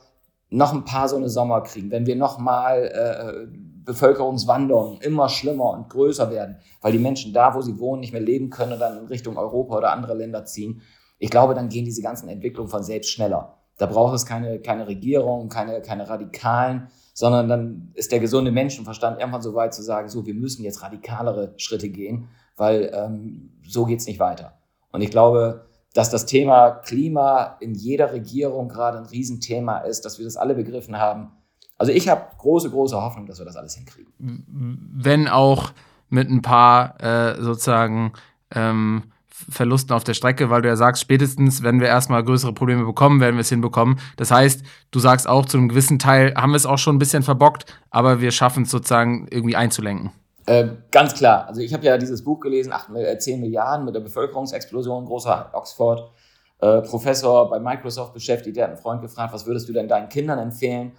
[0.50, 3.58] noch ein paar so eine Sommer kriegen, wenn wir noch mal äh,
[3.88, 8.22] Bevölkerungswanderungen immer schlimmer und größer werden, weil die Menschen da, wo sie wohnen, nicht mehr
[8.22, 10.82] leben können und dann in Richtung Europa oder andere Länder ziehen,
[11.18, 13.58] ich glaube, dann gehen diese ganzen Entwicklungen von selbst schneller.
[13.78, 19.20] Da braucht es keine, keine Regierung, keine, keine Radikalen, sondern dann ist der gesunde Menschenverstand
[19.20, 22.28] irgendwann so weit zu sagen, so, wir müssen jetzt radikalere Schritte gehen,
[22.58, 24.60] weil ähm, so geht's nicht weiter.
[24.92, 30.20] Und ich glaube, dass das Thema Klima in jeder Regierung gerade ein Riesenthema ist, dass
[30.20, 31.32] wir das alle begriffen haben.
[31.78, 34.12] Also ich habe große, große Hoffnung, dass wir das alles hinkriegen.
[34.18, 35.72] Wenn auch
[36.10, 38.14] mit ein paar äh, sozusagen
[38.52, 39.04] ähm,
[39.50, 43.22] Verlusten auf der Strecke, weil du ja sagst, spätestens, wenn wir erstmal größere Probleme bekommen,
[43.22, 44.00] werden wir es hinbekommen.
[44.16, 47.00] Das heißt, du sagst auch, zu einem gewissen Teil haben wir es auch schon ein
[47.00, 50.12] bisschen verbockt, aber wir schaffen es sozusagen irgendwie einzulenken.
[50.48, 51.46] Äh, ganz klar.
[51.48, 55.52] Also ich habe ja dieses Buch gelesen, 8, 10 äh, Milliarden mit der Bevölkerungsexplosion, großer
[55.54, 56.12] Oxford.
[56.60, 60.10] Äh, Professor bei Microsoft beschäftigt, der hat einen Freund gefragt, was würdest du denn deinen
[60.10, 60.94] Kindern empfehlen?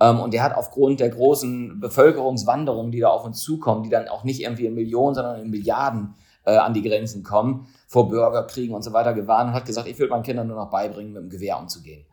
[0.00, 4.08] Ähm, und der hat aufgrund der großen Bevölkerungswanderungen, die da auf uns zukommen, die dann
[4.08, 8.74] auch nicht irgendwie in Millionen, sondern in Milliarden äh, an die Grenzen kommen, vor Bürgerkriegen
[8.74, 11.22] und so weiter gewarnt und hat gesagt, ich würde meinen Kindern nur noch beibringen, mit
[11.22, 12.06] dem Gewehr umzugehen.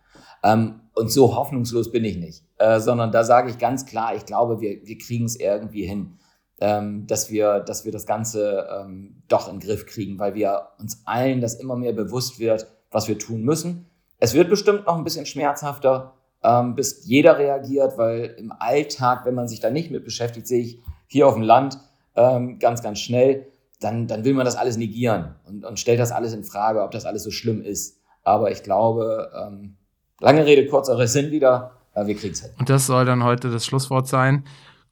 [0.43, 4.25] Ähm, und so hoffnungslos bin ich nicht, äh, sondern da sage ich ganz klar, ich
[4.25, 6.17] glaube, wir, wir kriegen es irgendwie hin,
[6.59, 10.69] ähm, dass, wir, dass wir das Ganze ähm, doch in den Griff kriegen, weil wir
[10.79, 13.87] uns allen das immer mehr bewusst wird, was wir tun müssen.
[14.19, 16.16] Es wird bestimmt noch ein bisschen schmerzhafter,
[16.47, 20.61] ähm, bis jeder reagiert, weil im Alltag, wenn man sich da nicht mit beschäftigt, sehe
[20.61, 21.77] ich hier auf dem Land
[22.15, 23.47] ähm, ganz, ganz schnell,
[23.79, 26.91] dann, dann will man das alles negieren und, und stellt das alles in Frage, ob
[26.91, 27.99] das alles so schlimm ist.
[28.23, 29.75] Aber ich glaube, ähm,
[30.19, 32.51] lange Rede, kurzer Sinn wieder, äh, wir kriegen es hin.
[32.57, 34.45] Und das soll dann heute das Schlusswort sein.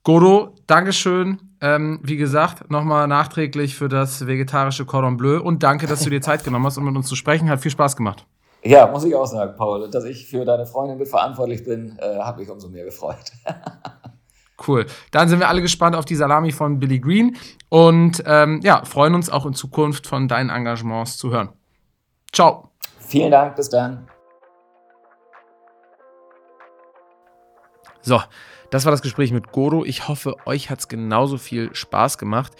[0.04, 1.40] Godo, Dankeschön.
[1.60, 6.20] Ähm, wie gesagt, nochmal nachträglich für das vegetarische Cordon Bleu und danke, dass du dir
[6.20, 7.48] Zeit genommen hast, um mit uns zu sprechen.
[7.48, 8.26] Hat viel Spaß gemacht.
[8.66, 9.88] Ja, muss ich auch sagen, Paul.
[9.90, 13.32] Dass ich für deine Freundin mitverantwortlich bin, äh, hat mich umso mehr gefreut.
[14.66, 14.86] Cool.
[15.10, 17.36] Dann sind wir alle gespannt auf die Salami von Billy Green
[17.68, 21.50] und ähm, ja, freuen uns auch in Zukunft von deinen Engagements zu hören.
[22.32, 22.70] Ciao.
[22.98, 24.08] Vielen Dank, bis dann.
[28.00, 28.22] So,
[28.70, 29.84] das war das Gespräch mit Goro.
[29.84, 32.54] Ich hoffe, euch hat es genauso viel Spaß gemacht.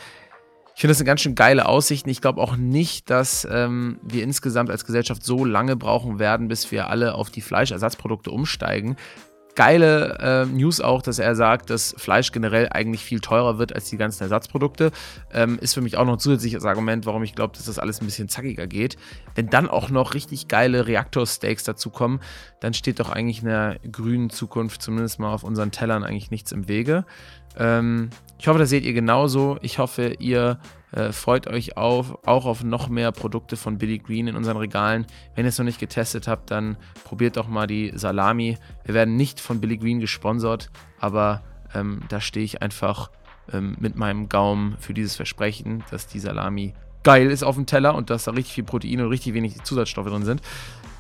[0.77, 2.07] Ich finde das eine ganz schön geile Aussicht.
[2.07, 6.71] Ich glaube auch nicht, dass ähm, wir insgesamt als Gesellschaft so lange brauchen werden, bis
[6.71, 8.95] wir alle auf die Fleischersatzprodukte umsteigen
[9.57, 13.89] geile äh, News auch, dass er sagt, dass Fleisch generell eigentlich viel teurer wird als
[13.89, 14.93] die ganzen Ersatzprodukte.
[15.33, 18.01] Ähm, ist für mich auch noch ein zusätzliches Argument, warum ich glaube, dass das alles
[18.01, 18.97] ein bisschen zackiger geht.
[19.35, 22.21] Wenn dann auch noch richtig geile Reaktorsteaks dazu kommen,
[22.61, 26.69] dann steht doch eigentlich einer grünen Zukunft zumindest mal auf unseren Tellern eigentlich nichts im
[26.69, 27.05] Wege.
[27.57, 29.59] Ähm, ich hoffe, das seht ihr genauso.
[29.63, 30.59] Ich hoffe, ihr
[30.93, 35.07] äh, freut euch auf, auch auf noch mehr Produkte von Billy Green in unseren Regalen.
[35.35, 38.59] Wenn ihr es noch nicht getestet habt, dann probiert doch mal die Salami.
[38.85, 40.71] Wir werden nicht von Billy Green gesponsert,
[41.01, 41.43] aber
[41.75, 43.11] ähm, da stehe ich einfach
[43.53, 47.95] ähm, mit meinem Gaumen für dieses Versprechen, dass die Salami geil ist auf dem Teller
[47.95, 50.41] und dass da richtig viel Protein und richtig wenig Zusatzstoffe drin sind.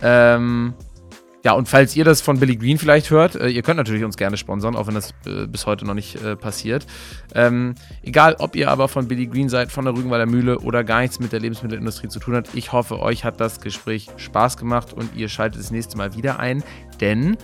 [0.02, 0.74] Ähm,
[1.46, 4.16] ja, und falls ihr das von Billy Green vielleicht hört, äh, ihr könnt natürlich uns
[4.16, 6.84] gerne sponsern, auch wenn das äh, bis heute noch nicht äh, passiert.
[7.36, 11.02] Ähm, egal, ob ihr aber von Billy Green seid, von der Rügenwalder Mühle oder gar
[11.02, 14.92] nichts mit der Lebensmittelindustrie zu tun hat, ich hoffe, euch hat das Gespräch Spaß gemacht
[14.92, 16.64] und ihr schaltet das nächste Mal wieder ein,
[17.00, 17.36] denn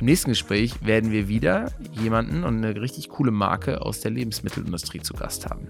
[0.00, 5.02] im nächsten Gespräch werden wir wieder jemanden und eine richtig coole Marke aus der Lebensmittelindustrie
[5.02, 5.68] zu Gast haben.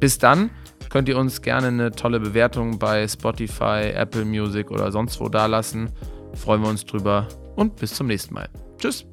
[0.00, 0.50] Bis dann
[0.90, 5.88] könnt ihr uns gerne eine tolle Bewertung bei Spotify, Apple Music oder sonst wo dalassen.
[6.38, 8.48] Freuen wir uns drüber und bis zum nächsten Mal.
[8.78, 9.04] Tschüss.